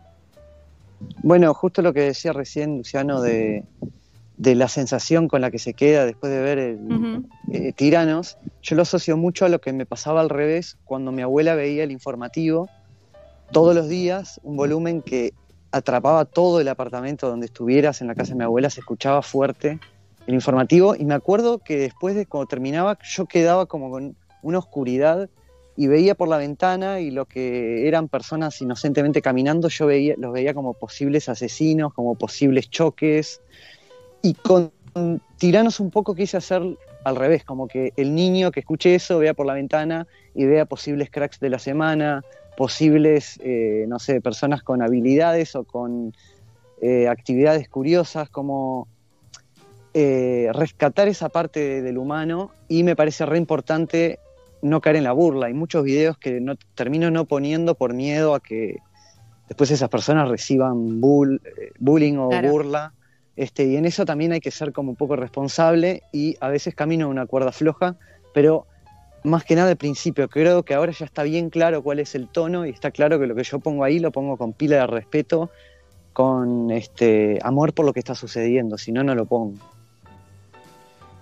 Bueno, 1.23 1.53
justo 1.55 1.83
lo 1.83 1.93
que 1.93 2.01
decía 2.01 2.33
recién 2.33 2.79
Luciano 2.79 3.21
de, 3.21 3.65
la 4.39 4.69
sensación 4.69 5.29
con 5.29 5.43
la 5.43 5.51
que 5.51 5.59
se 5.59 5.75
queda 5.75 6.07
después 6.07 6.33
de 6.33 6.41
ver 6.41 6.59
eh, 7.53 7.73
Tiranos, 7.75 8.39
yo 8.63 8.77
lo 8.77 8.83
asocio 8.83 9.17
mucho 9.17 9.45
a 9.45 9.49
lo 9.49 9.61
que 9.61 9.73
me 9.73 9.85
pasaba 9.85 10.21
al 10.21 10.31
revés 10.31 10.79
cuando 10.85 11.13
mi 11.13 11.23
abuela 11.23 11.55
veía 11.55 11.85
el 11.85 11.93
informativo 11.93 12.69
todos 13.53 13.75
los 13.75 13.89
días, 13.89 14.41
un 14.43 14.57
volumen 14.57 15.03
que 15.03 15.33
atrapaba 15.71 16.25
todo 16.25 16.61
el 16.61 16.69
apartamento 16.69 17.29
donde 17.29 17.47
estuvieras, 17.47 18.01
en 18.01 18.09
la 18.09 18.15
casa 18.15 18.33
de 18.33 18.39
mi 18.39 18.45
abuela, 18.45 18.71
se 18.71 18.81
escuchaba 18.81 19.23
fuerte 19.23 19.79
el 20.27 20.35
informativo 20.35 20.95
y 20.95 21.05
me 21.05 21.15
acuerdo 21.15 21.59
que 21.59 21.79
después 21.79 22.15
de 22.15 22.27
cuando 22.27 22.49
terminaba 22.49 22.99
yo 23.03 23.27
quedaba 23.27 23.67
como 23.67 23.91
con 23.91 24.17
una 24.43 24.59
oscuridad 24.59 25.29
y 25.79 25.87
veía 25.87 26.15
por 26.15 26.29
la 26.29 26.39
ventana 26.39 27.01
y 27.01 27.11
lo 27.11 27.25
que 27.27 27.87
eran 27.87 28.09
personas 28.09 28.61
inocentemente 28.61 29.23
caminando, 29.23 29.69
yo 29.69 29.87
veía, 29.87 30.15
los 30.19 30.33
veía 30.33 30.53
como 30.53 30.75
posibles 30.75 31.29
asesinos, 31.29 31.95
como 31.95 32.17
posibles 32.17 32.69
choques. 32.69 33.41
Y 34.21 34.35
con 34.35 34.73
Tiranos 35.39 35.79
un 35.79 35.93
poco 35.93 36.17
quise 36.17 36.37
hacer 36.37 36.63
al 37.05 37.15
revés, 37.15 37.45
como 37.45 37.69
que 37.69 37.93
el 37.97 38.13
niño 38.15 38.51
que 38.51 38.61
escuche 38.61 38.97
eso 38.97 39.21
vea 39.21 39.35
por 39.35 39.47
la 39.47 39.55
ventana 39.55 40.09
y 40.35 40.47
vea 40.47 40.65
posibles 40.65 41.11
cracks 41.11 41.39
de 41.39 41.49
la 41.49 41.61
semana, 41.61 42.25
posibles, 42.59 43.39
eh, 43.41 43.85
no 43.87 44.01
sé, 44.01 44.21
personas 44.21 44.65
con 44.65 44.83
habilidades 44.83 45.55
o 45.55 45.63
con 45.63 46.13
eh, 46.83 47.07
actividades 47.07 47.69
curiosas, 47.69 48.29
como 48.31 48.89
eh, 49.95 50.51
rescatar 50.53 51.07
esa 51.07 51.29
parte 51.29 51.83
del 51.83 51.99
humano 51.99 52.51
y 52.67 52.83
me 52.83 52.97
parece 52.97 53.25
re 53.27 53.39
importante 53.39 54.19
no 54.61 54.81
caer 54.81 54.97
en 54.97 55.05
la 55.05 55.13
burla. 55.13 55.47
Hay 55.47 55.55
muchos 55.55 55.85
videos 55.85 56.19
que 56.19 56.41
no, 56.41 56.57
termino 56.75 57.13
no 57.13 57.27
poniendo 57.27 57.77
por 57.77 57.95
miedo 57.95 58.35
a 58.35 58.41
que 58.41 58.79
después 59.47 59.71
esas 59.71 59.89
personas 59.89 60.29
reciban 60.29 61.01
bullying 61.01 62.17
o 62.17 62.29
burla. 62.43 62.93
Este, 63.37 63.67
y 63.67 63.77
en 63.77 63.85
eso 63.85 64.05
también 64.05 64.33
hay 64.33 64.41
que 64.41 64.51
ser 64.51 64.73
como 64.73 64.91
un 64.91 64.97
poco 64.97 65.15
responsable 65.15 66.03
y 66.11 66.37
a 66.41 66.49
veces 66.49 66.75
camino 66.75 67.09
una 67.09 67.27
cuerda 67.27 67.53
floja, 67.53 67.95
pero 68.35 68.67
más 69.25 69.45
que 69.45 69.55
nada 69.55 69.69
de 69.69 69.77
principio. 69.77 70.29
Creo 70.29 70.63
que 70.63 70.75
ahora 70.75 70.93
ya 70.93 71.05
está 71.05 71.23
bien 71.23 71.51
claro 71.51 71.83
cuál 71.83 71.99
es 71.99 72.15
el 72.15 72.29
tono 72.29 72.67
y 72.67 72.71
está 72.71 72.91
claro 72.91 73.19
que 73.19 73.27
lo 73.27 73.35
que 73.35 73.45
yo 73.45 73.59
pongo 73.59 73.85
ahí 73.85 73.99
lo 73.99 74.13
pongo 74.13 74.37
con 74.37 74.53
pila 74.53 74.77
de 74.77 74.87
respeto, 74.87 75.51
con 76.13 76.71
este 76.71 77.39
amor 77.43 77.73
por 77.73 77.87
lo 77.87 77.93
que 77.93 78.01
está 78.01 78.15
sucediendo, 78.15 78.79
si 78.79 78.93
no, 78.93 79.03
no 79.03 79.15
lo 79.15 79.27
pongo. 79.27 79.55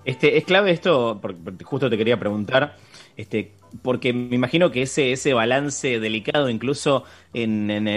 Este, 0.05 0.37
es 0.37 0.45
clave 0.45 0.71
esto, 0.71 1.19
porque 1.21 1.63
justo 1.63 1.89
te 1.89 1.97
quería 1.97 2.17
preguntar, 2.17 2.77
este, 3.17 3.51
porque 3.81 4.13
me 4.13 4.35
imagino 4.35 4.71
que 4.71 4.81
ese, 4.83 5.11
ese 5.11 5.33
balance 5.33 5.99
delicado, 5.99 6.49
incluso 6.49 7.03
en, 7.33 7.87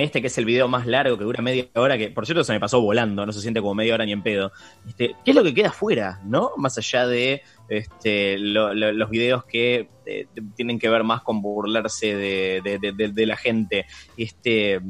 este 0.00 0.20
que 0.20 0.26
es 0.26 0.38
el 0.38 0.44
video 0.44 0.68
más 0.68 0.86
largo, 0.86 1.18
que 1.18 1.24
dura 1.24 1.42
media 1.42 1.66
hora, 1.74 1.98
que 1.98 2.10
por 2.10 2.26
cierto 2.26 2.44
se 2.44 2.52
me 2.52 2.60
pasó 2.60 2.80
volando, 2.80 3.24
no 3.26 3.32
se 3.32 3.40
siente 3.40 3.60
como 3.60 3.74
media 3.74 3.94
hora 3.94 4.04
ni 4.04 4.12
en 4.12 4.22
pedo. 4.22 4.52
Este, 4.86 5.14
¿Qué 5.24 5.32
es 5.32 5.34
lo 5.34 5.42
que 5.42 5.54
queda 5.54 5.68
afuera, 5.68 6.20
no? 6.24 6.52
Más 6.56 6.78
allá 6.78 7.06
de 7.06 7.42
este, 7.68 8.38
los 8.38 9.10
videos 9.10 9.44
que 9.44 9.88
eh, 10.06 10.26
tienen 10.56 10.78
que 10.78 10.88
ver 10.88 11.04
más 11.04 11.22
con 11.22 11.42
burlarse 11.42 12.14
de, 12.14 13.26
la 13.26 13.36
gente. 13.36 13.86
Este, 14.16 14.80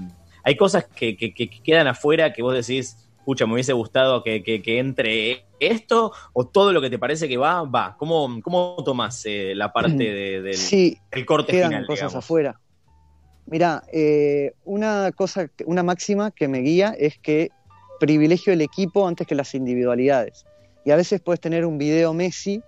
hay 0.43 0.57
cosas 0.57 0.87
que, 0.87 1.17
quedan 1.65 1.87
afuera 1.87 2.33
que 2.33 2.43
vos 2.43 2.55
decís, 2.55 3.10
pucha, 3.31 3.47
me 3.47 3.53
hubiese 3.53 3.73
gustado 3.73 4.25
que, 4.25 4.43
entre 4.67 5.45
esto 5.61 6.11
o 6.33 6.49
todo 6.49 6.73
lo 6.73 6.81
que 6.81 6.91
te 6.91 6.99
parece 6.99 7.29
que 7.29 7.37
va, 7.37 7.63
va. 7.63 7.95
¿Cómo, 7.97 8.41
cómo 8.43 8.75
tomás 8.85 9.25
eh, 9.25 9.55
la 9.55 9.73
parte 9.73 9.95
mm, 9.95 10.43
del, 10.43 10.55
sí, 10.55 10.99
corte 11.25 11.53
quedan 11.53 11.87
cosas 11.87 12.13
afuera. 12.13 12.59
Mira, 13.47 13.85
eh, 13.93 14.55
una 14.65 15.13
cosa, 15.13 15.49
una 15.65 15.85
máxima 15.85 16.33
que 16.33 16.49
me 16.49 16.59
guía 16.59 16.93
es 16.99 17.19
que 17.19 17.51
privilegio 18.01 18.53
el 18.53 18.63
equipo 18.63 19.07
antes 19.07 19.29
que 19.29 19.37
las 19.37 19.55
individualidades. 19.55 20.45
Y 20.85 20.91
a 20.91 20.97
veces 20.97 21.21
puedes 21.21 21.39
tener 21.39 21.65
un 21.65 21.79
video 21.79 22.13
Messi 22.13 22.65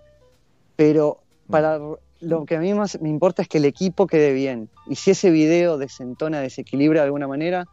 pero 0.76 1.22
para 1.50 1.80
lo 2.20 2.46
que 2.46 2.54
a 2.54 2.60
mí 2.60 2.72
más 2.72 3.00
me 3.00 3.08
importa 3.08 3.42
es 3.42 3.48
que 3.48 3.58
el 3.58 3.64
equipo 3.64 4.06
quede 4.06 4.32
bien. 4.32 4.68
Y 4.86 4.94
si 4.94 5.10
ese 5.10 5.32
video 5.32 5.76
desentona, 5.76 6.40
desequilibra 6.40 7.00
de 7.00 7.06
alguna 7.06 7.26
manera, 7.26 7.66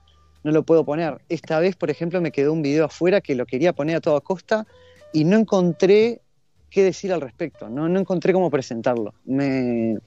no 0.43 0.51
lo 0.51 0.63
puedo 0.63 0.85
poner. 0.85 1.21
Esta 1.29 1.59
vez, 1.59 1.75
por 1.75 1.89
ejemplo, 1.89 2.21
me 2.21 2.31
quedó 2.31 2.53
un 2.53 2.61
video 2.61 2.85
afuera 2.85 3.21
que 3.21 3.35
lo 3.35 3.45
quería 3.45 3.73
poner 3.73 3.97
a 3.97 4.01
toda 4.01 4.21
costa 4.21 4.65
y 5.13 5.25
no 5.25 5.37
encontré 5.37 6.21
qué 6.69 6.83
decir 6.83 7.11
al 7.11 7.21
respecto, 7.21 7.67
no, 7.67 7.89
no 7.89 7.99
encontré 7.99 8.31
cómo 8.31 8.51
presentarlo. 8.51 9.13
Me, 9.25 9.97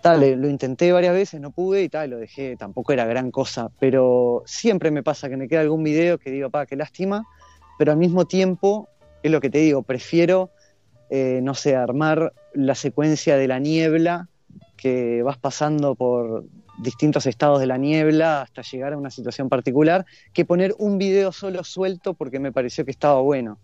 tal, 0.00 0.40
lo 0.40 0.48
intenté 0.48 0.90
varias 0.92 1.14
veces, 1.14 1.40
no 1.40 1.50
pude 1.50 1.82
y 1.82 1.88
tal, 1.88 2.10
lo 2.10 2.18
dejé, 2.18 2.56
tampoco 2.56 2.92
era 2.92 3.04
gran 3.04 3.30
cosa, 3.30 3.70
pero 3.78 4.42
siempre 4.46 4.90
me 4.90 5.02
pasa 5.02 5.28
que 5.28 5.36
me 5.36 5.48
queda 5.48 5.60
algún 5.60 5.82
video 5.82 6.18
que 6.18 6.30
digo, 6.30 6.48
pa, 6.48 6.64
qué 6.64 6.76
lástima, 6.76 7.24
pero 7.78 7.92
al 7.92 7.98
mismo 7.98 8.24
tiempo, 8.24 8.88
es 9.22 9.30
lo 9.30 9.40
que 9.40 9.50
te 9.50 9.58
digo, 9.58 9.82
prefiero 9.82 10.50
eh, 11.08 11.40
no 11.42 11.54
sé, 11.54 11.76
armar 11.76 12.32
la 12.52 12.74
secuencia 12.74 13.36
de 13.36 13.46
la 13.46 13.58
niebla, 13.58 14.28
que 14.76 15.22
vas 15.22 15.38
pasando 15.38 15.94
por 15.94 16.44
distintos 16.78 17.26
estados 17.26 17.60
de 17.60 17.66
la 17.66 17.78
niebla 17.78 18.42
hasta 18.42 18.62
llegar 18.62 18.92
a 18.92 18.98
una 18.98 19.10
situación 19.10 19.48
particular, 19.48 20.06
que 20.32 20.44
poner 20.44 20.74
un 20.78 20.98
video 20.98 21.32
solo 21.32 21.64
suelto 21.64 22.14
porque 22.14 22.38
me 22.38 22.52
pareció 22.52 22.84
que 22.84 22.90
estaba 22.90 23.20
bueno. 23.20 23.58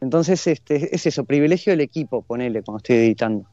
Entonces, 0.00 0.46
este, 0.46 0.94
es 0.94 1.06
eso, 1.06 1.24
privilegio 1.24 1.72
del 1.72 1.80
equipo, 1.80 2.22
ponele 2.22 2.62
cuando 2.62 2.78
estoy 2.78 2.96
editando. 2.96 3.46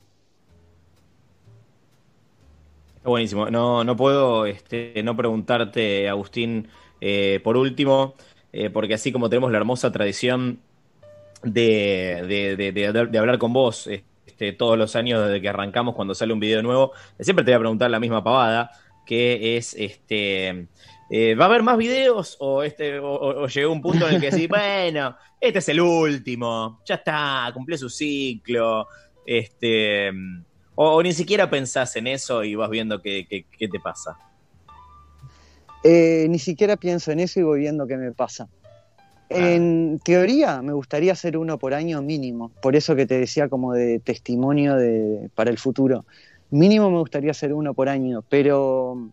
Está 2.98 3.10
buenísimo. 3.10 3.50
No, 3.50 3.84
no 3.84 3.96
puedo 3.96 4.46
este, 4.46 5.02
no 5.04 5.16
preguntarte, 5.16 6.10
Agustín, 6.10 6.68
eh, 7.02 7.40
por 7.44 7.58
último, 7.58 8.16
eh, 8.54 8.70
porque 8.70 8.94
así 8.94 9.12
como 9.12 9.30
tenemos 9.30 9.52
la 9.52 9.58
hermosa 9.58 9.92
tradición 9.92 10.60
de, 11.44 12.56
de, 12.58 12.72
de, 12.72 13.18
hablar 13.18 13.38
con 13.38 13.54
vos 13.54 13.88
este, 13.88 14.54
todos 14.54 14.78
los 14.78 14.96
años 14.96 15.24
desde 15.24 15.42
que 15.42 15.50
arrancamos 15.50 15.96
cuando 15.96 16.16
sale 16.16 16.34
un 16.34 16.40
video 16.40 16.62
nuevo. 16.62 16.92
Siempre 17.20 17.46
te 17.46 17.52
voy 17.52 17.56
a 17.56 17.60
preguntar 17.60 17.92
la 17.92 18.00
misma 18.00 18.24
pavada, 18.24 18.72
que 19.06 19.58
es 19.58 19.74
este. 19.74 20.68
Eh, 21.10 21.36
¿Va 21.36 21.46
a 21.46 21.48
haber 21.48 21.64
más 21.64 21.78
videos? 21.78 22.36
O, 22.40 22.64
este, 22.64 23.00
o, 23.00 23.48
llegó 23.48 23.72
un 23.72 23.82
punto 23.82 24.08
en 24.08 24.16
el 24.16 24.22
que 24.22 24.32
decís, 24.32 24.48
bueno, 24.50 25.16
este 25.40 25.60
es 25.60 25.70
el 25.70 25.82
último, 25.82 26.82
ya 26.86 26.96
está, 26.96 27.52
cumplió 27.54 27.78
su 27.78 27.90
ciclo. 27.90 28.88
Este, 29.26 30.12
o, 30.76 31.02
ni 31.04 31.14
siquiera 31.14 31.50
pensás 31.50 31.96
en 31.96 32.08
eso 32.08 32.44
y 32.44 32.56
vas 32.56 32.70
viendo 32.70 33.02
qué, 33.02 33.26
qué, 33.30 33.46
qué 33.58 33.68
te 33.68 33.80
pasa. 33.80 34.18
Eh, 35.84 36.26
ni 36.30 36.40
siquiera 36.40 36.78
pienso 36.78 37.12
en 37.12 37.20
eso 37.20 37.40
y 37.40 37.44
voy 37.44 37.60
viendo 37.60 37.86
qué 37.86 37.96
me 37.96 38.12
pasa. 38.12 38.50
En 39.30 40.00
teoría 40.04 40.62
me 40.62 40.74
gustaría 40.74 41.14
hacer 41.14 41.38
uno 41.38 41.58
por 41.60 41.74
año 41.74 42.02
mínimo, 42.02 42.52
por 42.62 42.76
eso 42.76 42.96
que 42.96 43.06
te 43.06 43.20
decía 43.20 43.50
como 43.50 43.74
de 43.74 44.00
testimonio 44.00 44.76
de, 44.76 45.30
para 45.36 45.50
el 45.50 45.58
futuro. 45.58 46.06
Mínimo 46.52 46.90
me 46.92 47.00
gustaría 47.00 47.32
hacer 47.32 47.54
uno 47.54 47.74
por 47.74 47.90
año, 47.90 48.24
pero 48.30 49.12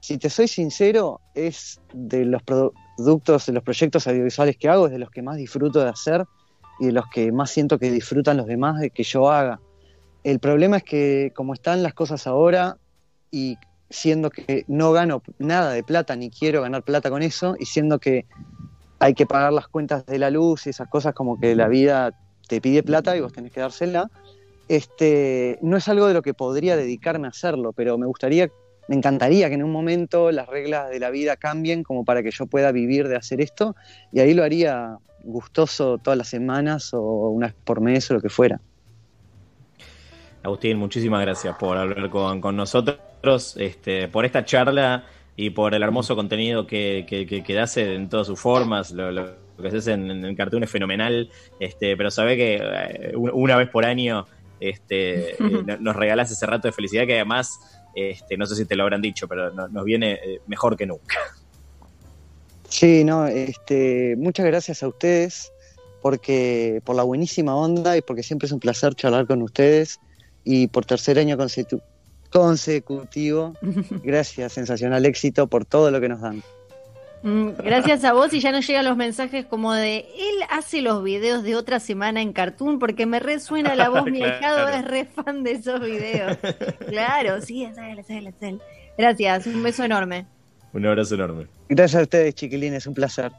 si 0.00 0.18
te 0.18 0.30
soy 0.30 0.48
sincero, 0.48 1.20
es 1.34 1.80
de 1.92 2.24
los 2.24 2.42
productos, 2.42 3.46
de 3.46 3.52
los 3.52 3.62
proyectos 3.62 4.06
audiovisuales 4.06 4.56
que 4.56 4.68
hago, 4.68 4.86
es 4.86 4.92
de 4.92 4.98
los 4.98 5.10
que 5.10 5.22
más 5.22 5.36
disfruto 5.36 5.80
de 5.80 5.90
hacer 5.90 6.24
y 6.78 6.86
de 6.86 6.92
los 6.92 7.04
que 7.12 7.30
más 7.32 7.50
siento 7.50 7.78
que 7.78 7.90
disfrutan 7.90 8.38
los 8.38 8.46
demás 8.46 8.80
de 8.80 8.90
que 8.90 9.02
yo 9.02 9.30
haga. 9.30 9.60
El 10.24 10.38
problema 10.38 10.78
es 10.78 10.84
que 10.84 11.32
como 11.34 11.54
están 11.54 11.82
las 11.82 11.94
cosas 11.94 12.26
ahora 12.26 12.78
y 13.30 13.56
siendo 13.90 14.30
que 14.30 14.64
no 14.68 14.92
gano 14.92 15.22
nada 15.38 15.72
de 15.72 15.82
plata 15.82 16.16
ni 16.16 16.30
quiero 16.30 16.62
ganar 16.62 16.82
plata 16.82 17.10
con 17.10 17.22
eso 17.22 17.56
y 17.58 17.66
siendo 17.66 17.98
que 17.98 18.26
hay 18.98 19.14
que 19.14 19.26
pagar 19.26 19.52
las 19.52 19.68
cuentas 19.68 20.06
de 20.06 20.18
la 20.18 20.30
luz 20.30 20.66
y 20.66 20.70
esas 20.70 20.88
cosas 20.88 21.14
como 21.14 21.38
que 21.38 21.54
la 21.54 21.68
vida 21.68 22.12
te 22.48 22.60
pide 22.60 22.82
plata 22.82 23.16
y 23.16 23.20
vos 23.20 23.32
tenés 23.32 23.52
que 23.52 23.60
dársela. 23.60 24.10
Este, 24.70 25.58
no 25.62 25.76
es 25.76 25.88
algo 25.88 26.06
de 26.06 26.14
lo 26.14 26.22
que 26.22 26.32
podría 26.32 26.76
dedicarme 26.76 27.26
a 27.26 27.30
hacerlo, 27.30 27.72
pero 27.72 27.98
me 27.98 28.06
gustaría, 28.06 28.48
me 28.86 28.94
encantaría 28.94 29.48
que 29.48 29.56
en 29.56 29.64
un 29.64 29.72
momento 29.72 30.30
las 30.30 30.46
reglas 30.46 30.90
de 30.90 31.00
la 31.00 31.10
vida 31.10 31.34
cambien 31.34 31.82
como 31.82 32.04
para 32.04 32.22
que 32.22 32.30
yo 32.30 32.46
pueda 32.46 32.70
vivir 32.70 33.08
de 33.08 33.16
hacer 33.16 33.40
esto 33.40 33.74
y 34.12 34.20
ahí 34.20 34.32
lo 34.32 34.44
haría 34.44 34.96
gustoso 35.24 35.98
todas 35.98 36.16
las 36.16 36.28
semanas 36.28 36.94
o 36.94 37.00
una 37.00 37.48
vez 37.48 37.56
por 37.64 37.80
mes 37.80 38.08
o 38.12 38.14
lo 38.14 38.20
que 38.20 38.28
fuera. 38.28 38.60
Agustín, 40.44 40.78
muchísimas 40.78 41.22
gracias 41.22 41.56
por 41.56 41.76
hablar 41.76 42.08
con, 42.08 42.40
con 42.40 42.54
nosotros, 42.54 43.56
este, 43.56 44.06
por 44.06 44.24
esta 44.24 44.44
charla 44.44 45.04
y 45.34 45.50
por 45.50 45.74
el 45.74 45.82
hermoso 45.82 46.14
contenido 46.14 46.68
que, 46.68 47.06
que, 47.08 47.26
que, 47.26 47.58
hace 47.58 47.96
en 47.96 48.08
todas 48.08 48.28
sus 48.28 48.38
formas. 48.38 48.92
Lo, 48.92 49.10
lo, 49.10 49.32
que 49.60 49.66
haces 49.66 49.88
en, 49.88 50.24
en, 50.24 50.36
Cartoon 50.36 50.62
es 50.62 50.70
fenomenal, 50.70 51.28
este, 51.58 51.96
pero 51.96 52.12
sabe 52.12 52.36
que 52.36 52.60
eh, 52.62 53.12
una 53.16 53.56
vez 53.56 53.68
por 53.68 53.84
año 53.84 54.26
este, 54.60 55.32
eh, 55.42 55.78
nos 55.80 55.96
regalas 55.96 56.30
ese 56.30 56.46
rato 56.46 56.68
de 56.68 56.72
felicidad 56.72 57.06
que 57.06 57.14
además, 57.14 57.58
este, 57.94 58.36
no 58.36 58.46
sé 58.46 58.56
si 58.56 58.64
te 58.66 58.76
lo 58.76 58.84
habrán 58.84 59.02
dicho, 59.02 59.26
pero 59.26 59.50
no, 59.50 59.68
nos 59.68 59.84
viene 59.84 60.12
eh, 60.12 60.40
mejor 60.46 60.76
que 60.76 60.86
nunca. 60.86 61.16
Sí, 62.68 63.02
no, 63.02 63.26
este, 63.26 64.14
muchas 64.16 64.46
gracias 64.46 64.82
a 64.82 64.88
ustedes 64.88 65.50
porque 66.02 66.80
por 66.84 66.96
la 66.96 67.02
buenísima 67.02 67.56
onda 67.56 67.96
y 67.96 68.00
porque 68.00 68.22
siempre 68.22 68.46
es 68.46 68.52
un 68.52 68.60
placer 68.60 68.94
charlar 68.94 69.26
con 69.26 69.42
ustedes 69.42 69.98
y 70.44 70.68
por 70.68 70.86
tercer 70.86 71.18
año 71.18 71.36
consecutivo 71.36 71.82
consecutivo. 72.30 73.54
Gracias, 74.02 74.52
sensacional 74.52 75.04
éxito 75.04 75.46
por 75.46 75.64
todo 75.64 75.90
lo 75.90 76.00
que 76.00 76.08
nos 76.08 76.20
dan. 76.20 76.42
Mm, 77.22 77.50
gracias 77.62 78.04
a 78.04 78.14
vos 78.14 78.32
y 78.32 78.40
ya 78.40 78.50
nos 78.50 78.66
llegan 78.66 78.86
los 78.86 78.96
mensajes 78.96 79.44
como 79.44 79.74
de 79.74 79.98
él 79.98 80.42
hace 80.48 80.80
los 80.80 81.04
videos 81.04 81.42
de 81.42 81.54
otra 81.54 81.78
semana 81.78 82.22
en 82.22 82.32
Cartoon 82.32 82.78
porque 82.78 83.04
me 83.04 83.20
resuena 83.20 83.74
la 83.74 83.90
voz, 83.90 84.04
mi 84.10 84.20
hijado 84.20 84.68
es 84.68 84.84
re 84.84 85.04
fan 85.04 85.42
de 85.42 85.52
esos 85.52 85.80
videos. 85.80 86.38
Claro, 86.88 87.40
sí, 87.42 87.64
es 87.64 87.76
él, 87.76 87.98
es 87.98 88.10
él, 88.10 88.26
es 88.26 88.34
él. 88.40 88.60
Gracias, 88.96 89.46
un 89.46 89.62
beso 89.62 89.84
enorme. 89.84 90.26
Un 90.72 90.86
abrazo 90.86 91.14
enorme. 91.14 91.46
Gracias 91.68 92.00
a 92.00 92.02
ustedes, 92.04 92.34
chiquilines, 92.34 92.86
un 92.86 92.94
placer. 92.94 93.32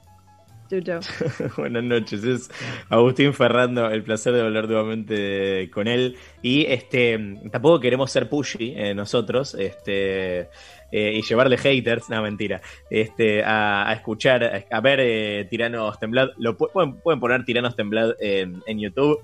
Buenas 1.57 1.83
noches, 1.83 2.23
es 2.23 2.49
Agustín 2.87 3.33
Ferrando, 3.33 3.89
el 3.89 4.03
placer 4.03 4.31
de 4.31 4.41
hablar 4.41 4.69
nuevamente 4.69 5.69
con 5.69 5.87
él. 5.87 6.15
Y 6.41 6.65
este 6.65 7.39
tampoco 7.51 7.81
queremos 7.81 8.09
ser 8.09 8.29
pushy 8.29 8.73
eh, 8.77 8.93
nosotros, 8.93 9.53
este 9.55 10.49
eh, 10.93 11.13
y 11.15 11.21
llevarle 11.23 11.57
haters, 11.57 12.09
no 12.09 12.21
mentira, 12.21 12.61
este, 12.89 13.43
a, 13.43 13.91
escuchar, 13.93 14.65
a, 14.71 14.79
ver 14.79 14.99
eh, 15.01 15.45
Tiranos 15.49 15.99
Temblad. 15.99 16.29
Lo 16.37 16.55
pueden, 16.55 16.99
poner 17.01 17.43
Tiranos 17.43 17.75
Temblad 17.75 18.11
en, 18.21 18.63
en 18.65 18.79
YouTube. 18.79 19.19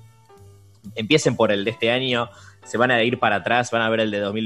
Empiecen 0.95 1.37
por 1.37 1.53
el 1.53 1.63
de 1.63 1.71
este 1.71 1.91
año, 1.91 2.29
se 2.65 2.77
van 2.77 2.91
a 2.91 3.01
ir 3.03 3.19
para 3.19 3.37
atrás, 3.37 3.71
van 3.71 3.83
a 3.83 3.89
ver 3.89 4.01
el 4.01 4.11
de 4.11 4.19
2019 4.19 4.45